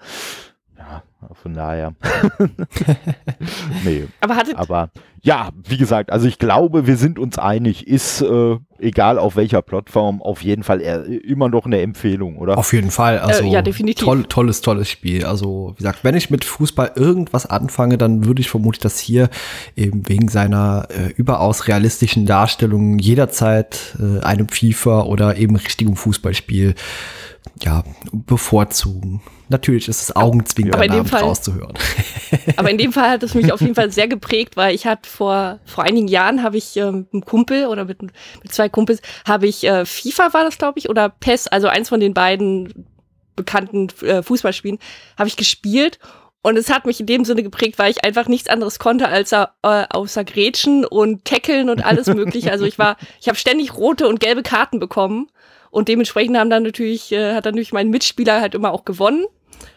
Ja, 1.29 1.35
von 1.35 1.55
daher. 1.55 1.95
nee. 3.85 4.07
Aber, 4.21 4.37
hattet 4.37 4.57
aber 4.57 4.91
ja, 5.27 5.51
wie 5.67 5.77
gesagt, 5.77 6.13
also 6.13 6.29
ich 6.29 6.39
glaube, 6.39 6.87
wir 6.87 6.97
sind 6.97 7.19
uns 7.19 7.37
einig, 7.37 7.89
ist 7.89 8.21
äh, 8.21 8.59
egal 8.79 9.19
auf 9.19 9.35
welcher 9.35 9.61
Plattform, 9.61 10.23
auf 10.23 10.41
jeden 10.43 10.63
Fall 10.63 10.81
immer 10.81 11.49
noch 11.49 11.67
eine 11.67 11.81
Empfehlung, 11.81 12.37
oder? 12.37 12.57
Auf 12.57 12.73
jeden 12.73 12.93
Fall. 12.93 13.19
Also 13.19 13.43
äh, 13.43 13.49
ja, 13.49 13.61
definitiv. 13.61 14.05
Toll, 14.05 14.25
tolles, 14.29 14.61
tolles 14.61 14.89
Spiel. 14.89 15.25
Also, 15.25 15.73
wie 15.75 15.79
gesagt, 15.79 16.05
wenn 16.05 16.15
ich 16.15 16.31
mit 16.31 16.45
Fußball 16.45 16.93
irgendwas 16.95 17.45
anfange, 17.45 17.99
dann 17.99 18.25
würde 18.25 18.41
ich 18.41 18.51
vermutlich 18.51 18.81
das 18.81 19.01
hier 19.01 19.29
eben 19.75 20.09
wegen 20.09 20.29
seiner 20.29 20.87
äh, 20.91 21.11
überaus 21.17 21.67
realistischen 21.67 22.25
Darstellung 22.25 23.01
jederzeit 23.01 23.97
äh, 23.99 24.23
einem 24.23 24.49
FIFA 24.49 25.03
oder 25.03 25.37
eben 25.39 25.57
richtigem 25.57 25.97
Fußballspiel 25.97 26.77
ja, 27.63 27.83
bevorzugen. 28.13 29.21
Natürlich 29.49 29.89
ist 29.89 30.03
es 30.03 30.17
Augenzwinkern 30.17 31.07
rauszuhören. 31.09 31.75
Aber 32.57 32.71
in 32.71 32.79
dem 32.79 32.93
Fall 32.93 33.11
hat 33.11 33.23
es 33.23 33.35
mich 33.35 33.53
auf 33.53 33.61
jeden 33.61 33.75
Fall 33.75 33.93
sehr 33.93 34.09
geprägt, 34.09 34.57
weil 34.57 34.75
ich 34.75 34.87
hatte 34.87 35.09
vor, 35.09 35.61
vor 35.65 35.85
einigen 35.85 36.09
Jahren 36.09 36.43
habe 36.43 36.57
ich 36.57 36.77
äh, 36.77 36.91
mit 36.91 37.13
einem 37.13 37.25
Kumpel 37.25 37.67
oder 37.67 37.85
mit, 37.85 38.03
mit 38.03 38.13
zwei 38.49 38.69
Kumpels 38.69 39.01
habe 39.27 39.47
ich 39.47 39.65
äh, 39.65 39.87
FIFA 39.87 40.35
war 40.35 40.45
das, 40.45 40.59
glaube 40.59 40.79
ich, 40.79 40.89
oder 40.89 41.09
PES, 41.09 41.47
also 41.47 41.69
eins 41.69 41.89
von 41.89 42.01
den 42.01 42.15
beiden 42.15 42.87
bekannten 43.37 43.89
äh, 44.05 44.23
Fußballspielen, 44.23 44.79
habe 45.17 45.29
ich 45.29 45.37
gespielt 45.37 45.99
und 46.47 46.57
es 46.57 46.71
hat 46.71 46.87
mich 46.87 47.01
in 47.01 47.07
dem 47.07 47.25
Sinne 47.25 47.43
geprägt, 47.43 47.77
weil 47.79 47.91
ich 47.91 48.05
einfach 48.05 48.29
nichts 48.29 48.49
anderes 48.49 48.79
konnte 48.79 49.09
als 49.09 49.33
äh, 49.33 49.47
außer 49.63 50.23
Grätschen 50.23 50.85
und 50.85 51.25
Tackeln 51.25 51.69
und 51.69 51.85
alles 51.85 52.07
mögliche. 52.07 52.53
Also 52.53 52.65
ich 52.65 52.79
war, 52.79 52.97
ich 53.21 53.27
habe 53.27 53.37
ständig 53.37 53.77
rote 53.77 54.07
und 54.07 54.21
gelbe 54.21 54.45
Karten 54.45 54.79
bekommen 54.79 55.29
und 55.77 55.89
dementsprechend 55.89 56.39
haben 56.39 56.49
dann 56.49 56.63
natürlich, 56.63 57.13
äh, 57.13 57.35
hat 57.35 57.45
dann 57.45 57.53
natürlich 57.53 57.75
mein 57.75 57.91
Mitspieler 57.91 58.41
halt 58.41 58.55
immer 58.55 58.73
auch 58.73 58.87
gewonnen. 58.87 59.27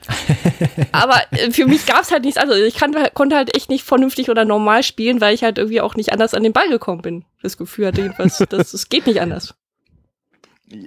Aber 0.94 1.20
äh, 1.32 1.52
für 1.52 1.66
mich 1.66 1.86
gab 1.86 2.04
es 2.04 2.12
halt 2.12 2.24
nichts 2.24 2.40
anderes. 2.40 2.62
Ich 2.62 2.76
kann, 2.76 2.96
konnte 3.14 3.36
halt 3.36 3.54
echt 3.54 3.70
nicht 3.70 3.84
vernünftig 3.84 4.30
oder 4.30 4.46
normal 4.46 4.84
spielen, 4.84 5.20
weil 5.20 5.36
ich 5.36 5.44
halt 5.44 5.58
irgendwie 5.58 5.82
auch 5.82 5.96
nicht 5.96 6.14
anders 6.14 6.34
an 6.34 6.44
den 6.44 6.54
Ball 6.54 6.70
gekommen 6.70 7.02
bin. 7.02 7.26
Das 7.42 7.58
Gefühl 7.58 7.88
hatte 7.88 8.00
jedenfalls, 8.04 8.38
das, 8.50 8.72
das 8.72 8.88
geht 8.88 9.08
nicht 9.08 9.20
anders. 9.20 9.56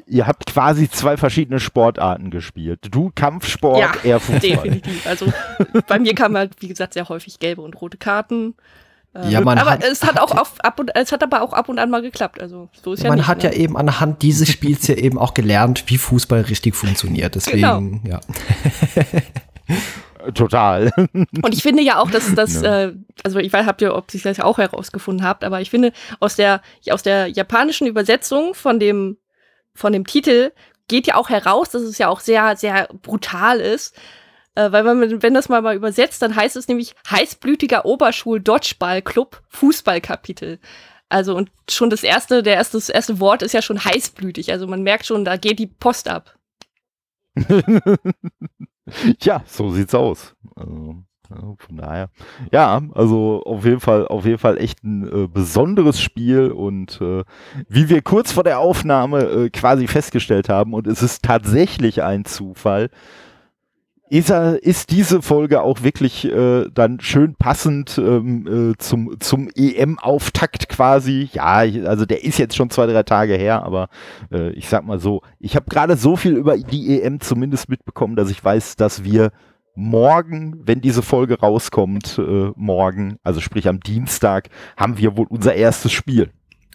Ihr 0.07 0.27
habt 0.27 0.47
quasi 0.47 0.89
zwei 0.89 1.19
verschiedene 1.19 1.61
Sportarten 1.61 2.31
gespielt. 2.31 2.79
Du 2.91 3.13
Kampfsport, 3.15 3.81
ja, 3.81 3.93
er 4.05 4.19
Fußball. 4.19 4.41
definitiv. 4.41 5.07
Also 5.07 5.31
bei 5.89 5.99
mir 5.99 6.15
kamen 6.15 6.39
halt, 6.39 6.53
wie 6.61 6.69
gesagt, 6.69 6.95
sehr 6.95 7.11
häufig 7.11 7.39
gelbe 7.39 7.61
und 7.61 7.79
rote 7.83 7.99
Karten. 7.99 8.55
Äh, 9.15 9.31
ja, 9.31 9.41
man 9.43 9.59
aber 9.59 9.73
hat, 9.73 9.85
es 9.85 10.03
hat 10.05 10.19
auch 10.19 10.31
auf, 10.37 10.55
ab 10.61 10.81
und 10.81 10.91
es 10.95 11.13
hat 11.13 11.23
aber 11.23 11.43
auch 11.43 11.53
ab 11.53 11.69
und 11.69 11.79
an 11.79 11.91
mal 11.91 12.01
geklappt. 12.01 12.41
Also 12.41 12.71
so 12.83 12.95
ist 12.95 13.03
ja 13.03 13.11
man 13.11 13.19
nicht, 13.19 13.29
hat 13.29 13.39
ne? 13.39 13.45
ja 13.45 13.53
eben 13.53 13.77
anhand 13.77 14.23
dieses 14.23 14.49
Spiels 14.49 14.87
ja 14.87 14.95
eben 14.95 15.19
auch 15.19 15.35
gelernt, 15.35 15.85
wie 15.87 15.99
Fußball 15.99 16.43
richtig 16.43 16.75
funktioniert. 16.75 17.35
Deswegen, 17.35 18.03
genau. 18.03 18.17
ja. 18.17 18.21
Total. 20.35 20.91
Und 21.13 21.53
ich 21.53 21.63
finde 21.63 21.83
ja 21.83 21.99
auch, 21.99 22.11
dass 22.11 22.35
das, 22.35 22.63
ja. 22.63 22.85
äh, 22.85 22.95
also 23.25 23.39
ich 23.39 23.53
weiß, 23.53 23.67
habt 23.67 23.83
ihr, 23.83 23.95
ob 23.95 24.13
ihr 24.15 24.21
das 24.21 24.37
ja 24.37 24.45
auch 24.45 24.59
herausgefunden 24.59 25.27
habt, 25.27 25.45
aber 25.45 25.61
ich 25.61 25.71
finde 25.71 25.93
aus 26.21 26.37
der 26.37 26.63
aus 26.91 27.03
der 27.03 27.27
japanischen 27.27 27.87
Übersetzung 27.87 28.55
von 28.55 28.79
dem 28.79 29.19
von 29.75 29.93
dem 29.93 30.07
Titel 30.07 30.53
geht 30.89 31.07
ja 31.07 31.17
auch 31.17 31.29
heraus, 31.29 31.71
dass 31.71 31.83
es 31.83 31.99
ja 31.99 32.09
auch 32.09 32.21
sehr 32.21 32.57
sehr 32.57 32.89
brutal 33.03 33.61
ist. 33.61 33.97
Äh, 34.55 34.71
weil 34.73 34.85
wenn, 34.85 35.23
wenn 35.23 35.35
das 35.35 35.49
mal, 35.49 35.63
mal 35.63 35.77
übersetzt, 35.77 36.23
dann 36.23 36.37
heißt 36.37 36.57
es 36.57 36.69
nämlich 36.69 36.95
heißblütiger 37.11 37.85
Oberschul-Dodgeball-Club 37.85 39.43
Fußballkapitel. 39.49 40.59
Also 41.09 41.37
und 41.37 41.51
schon 41.71 41.91
das 41.91 42.03
erste, 42.03 42.43
der 42.43 42.55
erste, 42.55 42.79
das 42.79 42.89
erste 42.89 43.21
Wort 43.21 43.43
ist 43.43 43.53
ja 43.53 43.63
schon 43.63 43.85
heißblütig. 43.85 44.51
Also 44.51 44.67
man 44.67 44.83
merkt 44.83 45.07
schon, 45.07 45.25
da 45.25 45.37
geht 45.37 45.59
die 45.59 45.67
Post 45.67 46.09
ab. 46.09 46.37
ja, 49.21 49.43
so 49.47 49.71
sieht's 49.71 49.95
aus. 49.95 50.35
Also, 50.55 50.97
von 51.59 51.77
daher, 51.77 52.11
ja, 52.51 52.83
also 52.93 53.43
auf 53.45 53.65
jeden 53.65 53.81
Fall, 53.81 54.07
auf 54.07 54.27
jeden 54.27 54.39
Fall 54.39 54.59
echt 54.59 54.85
ein 54.85 55.07
äh, 55.07 55.29
besonderes 55.29 55.99
Spiel 56.01 56.51
und 56.51 57.01
äh, 57.01 57.25
wie 57.69 57.89
wir 57.89 58.03
kurz 58.03 58.33
vor 58.33 58.45
der 58.45 58.59
Aufnahme 58.59 59.21
äh, 59.23 59.51
quasi 59.51 59.87
festgestellt 59.87 60.51
haben 60.51 60.75
und 60.75 60.87
es 60.87 61.03
ist 61.03 61.25
tatsächlich 61.25 62.03
ein 62.03 62.27
Zufall, 62.27 62.91
ist, 64.13 64.29
er, 64.29 64.63
ist 64.63 64.91
diese 64.91 65.23
Folge 65.23 65.63
auch 65.63 65.83
wirklich 65.85 66.27
äh, 66.27 66.67
dann 66.71 67.01
schön 67.01 67.35
passend 67.35 67.97
ähm, 67.97 68.73
äh, 68.73 68.77
zum, 68.77 69.19
zum 69.21 69.49
EM-Auftakt 69.55 70.69
quasi. 70.69 71.31
Ja, 71.33 71.61
also 71.87 72.05
der 72.05 72.23
ist 72.23 72.39
jetzt 72.39 72.55
schon 72.55 72.69
zwei, 72.69 72.85
drei 72.87 73.05
Tage 73.05 73.37
her, 73.37 73.63
aber 73.63 73.89
äh, 74.31 74.51
ich 74.51 74.69
sag 74.69 74.85
mal 74.85 75.01
so, 75.01 75.23
ich 75.39 75.57
habe 75.57 75.65
gerade 75.71 75.97
so 75.97 76.17
viel 76.17 76.37
über 76.37 76.59
die 76.59 77.01
EM 77.01 77.21
zumindest 77.21 77.71
mitbekommen, 77.71 78.15
dass 78.15 78.31
ich 78.31 78.45
weiß, 78.45 78.77
dass 78.77 79.03
wir 79.03 79.33
morgen, 79.75 80.61
wenn 80.63 80.83
diese 80.83 81.01
Folge 81.01 81.41
rauskommt, 81.41 82.19
äh, 82.19 82.51
morgen, 82.55 83.17
also 83.23 83.41
sprich 83.41 83.67
am 83.67 83.81
Dienstag, 83.81 84.51
haben 84.77 84.99
wir 84.99 85.17
wohl 85.17 85.27
unser 85.31 85.55
erstes 85.55 85.91
Spiel. 85.91 86.31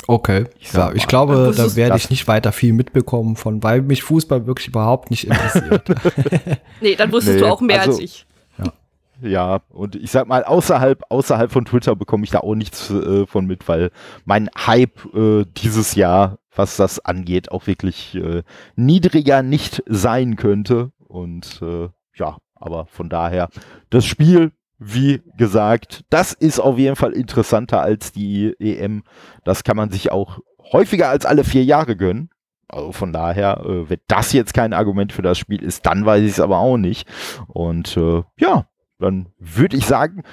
Okay, 0.07 0.45
ich 0.59 0.71
ja, 0.71 0.93
ich 0.93 1.05
glaube, 1.05 1.53
da 1.55 1.75
werde 1.75 1.97
ich 1.97 2.09
nicht 2.09 2.29
weiter 2.29 2.53
viel 2.53 2.71
mitbekommen 2.71 3.35
von, 3.35 3.61
weil 3.61 3.81
mich 3.81 4.03
Fußball 4.03 4.47
wirklich 4.47 4.69
überhaupt 4.69 5.11
nicht 5.11 5.25
interessiert. 5.25 5.89
nee, 6.81 6.95
dann 6.95 7.11
wusstest 7.11 7.35
nee, 7.35 7.41
du 7.41 7.51
auch 7.51 7.59
mehr 7.59 7.81
also, 7.81 7.91
als 7.91 7.99
ich. 7.99 8.25
Ja. 8.57 8.73
ja, 9.21 9.61
und 9.69 9.95
ich 9.95 10.09
sag 10.09 10.27
mal, 10.29 10.45
außerhalb, 10.45 11.03
außerhalb 11.09 11.51
von 11.51 11.65
Twitter 11.65 11.93
bekomme 11.97 12.23
ich 12.23 12.29
da 12.29 12.39
auch 12.39 12.55
nichts 12.55 12.89
äh, 12.89 13.27
von 13.27 13.47
mit, 13.47 13.67
weil 13.67 13.91
mein 14.23 14.49
Hype 14.65 15.13
äh, 15.13 15.43
dieses 15.57 15.95
Jahr, 15.95 16.39
was 16.55 16.77
das 16.77 17.03
angeht, 17.03 17.51
auch 17.51 17.67
wirklich 17.67 18.15
äh, 18.15 18.43
niedriger 18.77 19.43
nicht 19.43 19.83
sein 19.87 20.37
könnte. 20.37 20.91
Und 21.05 21.61
äh, 21.61 21.89
ja, 22.15 22.37
aber 22.55 22.85
von 22.85 23.09
daher, 23.09 23.49
das 23.89 24.05
Spiel 24.05 24.53
wie 24.79 25.21
gesagt, 25.37 26.03
das 26.09 26.33
ist 26.33 26.59
auf 26.59 26.77
jeden 26.77 26.95
Fall 26.95 27.13
interessanter 27.13 27.81
als 27.81 28.11
die 28.11 28.53
EM. 28.59 29.03
Das 29.43 29.63
kann 29.63 29.77
man 29.77 29.89
sich 29.89 30.11
auch 30.11 30.39
häufiger 30.71 31.09
als 31.09 31.25
alle 31.25 31.43
vier 31.43 31.63
Jahre 31.63 31.95
gönnen. 31.95 32.29
Also 32.69 32.91
von 32.91 33.13
daher, 33.13 33.61
äh, 33.65 33.89
wenn 33.89 33.99
das 34.07 34.33
jetzt 34.33 34.53
kein 34.53 34.73
Argument 34.73 35.13
für 35.13 35.21
das 35.21 35.37
Spiel 35.37 35.63
ist, 35.63 35.85
dann 35.85 36.05
weiß 36.05 36.23
ich 36.23 36.31
es 36.31 36.39
aber 36.39 36.59
auch 36.59 36.77
nicht. 36.77 37.07
Und 37.47 37.95
äh, 37.95 38.23
ja, 38.37 38.67
dann 38.99 39.29
würde 39.39 39.77
ich 39.77 39.85
sagen, 39.85 40.23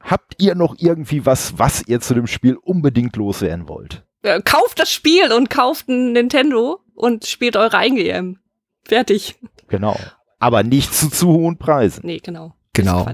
habt 0.00 0.40
ihr 0.40 0.54
noch 0.54 0.76
irgendwie 0.78 1.26
was, 1.26 1.58
was 1.58 1.86
ihr 1.86 2.00
zu 2.00 2.14
dem 2.14 2.26
Spiel 2.26 2.56
unbedingt 2.56 3.16
loswerden 3.16 3.68
wollt? 3.68 4.04
Äh, 4.22 4.40
kauft 4.42 4.78
das 4.78 4.92
Spiel 4.92 5.32
und 5.32 5.50
kauft 5.50 5.88
ein 5.88 6.12
Nintendo 6.12 6.80
und 6.94 7.26
spielt 7.26 7.56
eure 7.56 7.76
eigene 7.78 8.02
EM. 8.02 8.38
Fertig. 8.84 9.36
Genau. 9.68 9.96
Aber 10.38 10.62
nicht 10.62 10.94
zu 10.94 11.08
zu 11.08 11.28
hohen 11.28 11.58
Preisen. 11.58 12.02
Nee, 12.04 12.18
genau. 12.18 12.54
Genau. 12.74 13.06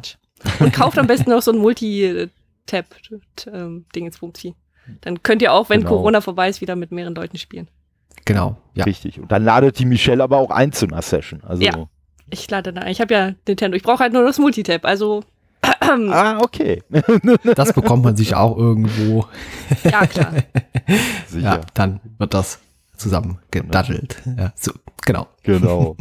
Und 0.60 0.72
kauft 0.72 0.98
am 0.98 1.06
besten 1.06 1.30
noch 1.30 1.42
so 1.42 1.52
ein 1.52 1.58
Multi-Tab-Dingensbumsi. 1.58 4.54
Dann 5.00 5.22
könnt 5.22 5.42
ihr 5.42 5.52
auch, 5.52 5.68
wenn 5.68 5.80
genau. 5.80 5.96
Corona 5.96 6.20
vorbei 6.20 6.48
ist, 6.48 6.60
wieder 6.60 6.76
mit 6.76 6.92
mehreren 6.92 7.14
Leuten 7.14 7.38
spielen. 7.38 7.68
Genau, 8.24 8.56
ja. 8.74 8.84
Richtig. 8.84 9.20
Und 9.20 9.32
dann 9.32 9.44
ladet 9.44 9.78
die 9.78 9.84
Michelle 9.84 10.22
aber 10.22 10.38
auch 10.38 10.50
ein 10.50 10.72
zu 10.72 10.86
einer 10.86 11.02
Session. 11.02 11.42
Also 11.44 11.62
ja, 11.62 11.86
ich 12.30 12.50
lade 12.50 12.72
da 12.72 12.82
ein. 12.82 12.92
Ich 12.92 13.00
habe 13.00 13.14
ja 13.14 13.32
Nintendo. 13.46 13.76
Ich 13.76 13.82
brauche 13.82 14.00
halt 14.00 14.12
nur 14.12 14.24
das 14.24 14.38
Multitab. 14.38 14.84
Also 14.84 15.24
ah, 15.62 16.38
okay. 16.38 16.82
das 17.54 17.72
bekommt 17.72 18.04
man 18.04 18.16
sich 18.16 18.34
auch 18.34 18.56
irgendwo. 18.56 19.26
Ja, 19.84 20.06
klar. 20.06 20.34
Sicher. 21.26 21.42
Ja, 21.42 21.60
dann 21.74 22.00
wird 22.18 22.34
das 22.34 22.60
zusammen 22.96 23.38
gedaddelt. 23.50 24.22
Ja, 24.36 24.52
so, 24.56 24.72
genau. 25.04 25.28
Genau. 25.42 25.96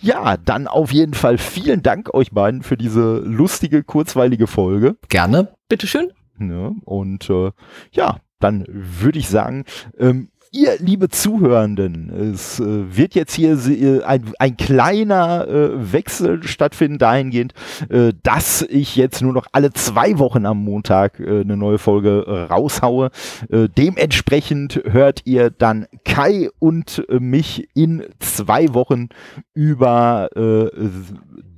Ja, 0.00 0.36
dann 0.36 0.66
auf 0.66 0.92
jeden 0.92 1.14
Fall 1.14 1.38
vielen 1.38 1.82
Dank 1.82 2.14
euch 2.14 2.30
beiden 2.30 2.62
für 2.62 2.76
diese 2.76 3.18
lustige, 3.18 3.82
kurzweilige 3.82 4.46
Folge. 4.46 4.96
Gerne. 5.08 5.52
Bitteschön. 5.68 6.12
Ja, 6.38 6.72
und 6.84 7.28
äh, 7.28 7.52
ja, 7.92 8.18
dann 8.38 8.64
würde 8.68 9.18
ich 9.18 9.28
sagen, 9.28 9.64
ähm, 9.98 10.30
ihr 10.52 10.76
liebe 10.78 11.08
Zuhörenden, 11.08 12.32
es 12.34 12.58
äh, 12.58 12.96
wird 12.96 13.14
jetzt 13.14 13.34
hier 13.34 13.52
äh, 13.52 14.02
ein, 14.02 14.32
ein 14.38 14.56
kleiner 14.56 15.46
äh, 15.46 15.92
Wechsel 15.92 16.42
stattfinden 16.42 16.98
dahingehend, 16.98 17.54
äh, 17.88 18.12
dass 18.22 18.62
ich 18.62 18.96
jetzt 18.96 19.22
nur 19.22 19.32
noch 19.32 19.46
alle 19.52 19.72
zwei 19.72 20.18
Wochen 20.18 20.46
am 20.46 20.58
Montag 20.64 21.20
äh, 21.20 21.40
eine 21.40 21.56
neue 21.56 21.78
Folge 21.78 22.24
äh, 22.26 22.52
raushaue. 22.52 23.10
dementsprechend 23.50 24.82
hört 24.84 25.22
ihr 25.24 25.50
dann 25.50 25.86
Kai 26.04 26.48
und 26.58 27.04
mich 27.08 27.68
in 27.74 28.04
zwei 28.18 28.74
Wochen 28.74 29.08
über 29.54 30.28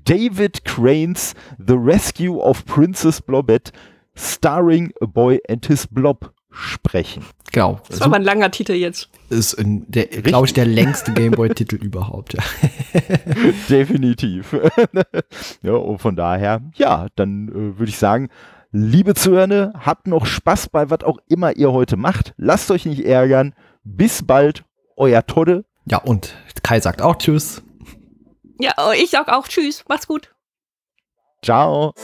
David 0.04 0.64
Cranes 0.64 1.34
The 1.58 1.74
Rescue 1.74 2.38
of 2.38 2.64
Princess 2.66 3.20
Blobette 3.20 3.72
starring 4.14 4.92
a 5.00 5.06
boy 5.06 5.40
and 5.48 5.64
his 5.66 5.86
blob 5.86 6.32
sprechen. 6.52 7.24
Genau. 7.52 7.80
Das 7.88 8.00
war 8.00 8.08
mal 8.08 8.16
ein 8.16 8.22
langer 8.22 8.50
Titel 8.50 8.72
jetzt. 8.72 9.08
Ist, 9.28 9.56
glaube 9.56 10.46
ich, 10.46 10.54
der 10.54 10.66
längste 10.66 11.12
Gameboy-Titel 11.12 11.76
überhaupt. 11.82 12.34
Ja. 12.34 12.42
Definitiv. 13.68 14.56
ja, 15.62 15.72
und 15.72 15.98
von 15.98 16.16
daher, 16.16 16.62
ja, 16.74 17.08
dann 17.16 17.48
äh, 17.48 17.78
würde 17.78 17.90
ich 17.90 17.98
sagen, 17.98 18.28
liebe 18.70 19.14
Zuhörende, 19.14 19.72
habt 19.78 20.06
noch 20.06 20.26
Spaß 20.26 20.68
bei 20.68 20.90
was 20.90 21.02
auch 21.04 21.18
immer 21.28 21.56
ihr 21.56 21.72
heute 21.72 21.96
macht. 21.96 22.34
Lasst 22.36 22.70
euch 22.70 22.86
nicht 22.86 23.04
ärgern. 23.04 23.54
Bis 23.84 24.26
bald, 24.26 24.64
euer 24.96 25.26
Todde. 25.26 25.64
Ja, 25.84 25.98
und 25.98 26.34
Kai 26.62 26.80
sagt 26.80 27.02
auch 27.02 27.16
Tschüss. 27.16 27.62
Ja, 28.60 28.72
ich 28.94 29.10
sag 29.10 29.28
auch 29.28 29.48
Tschüss. 29.48 29.84
Macht's 29.88 30.06
gut. 30.06 30.32
Ciao. 31.42 31.94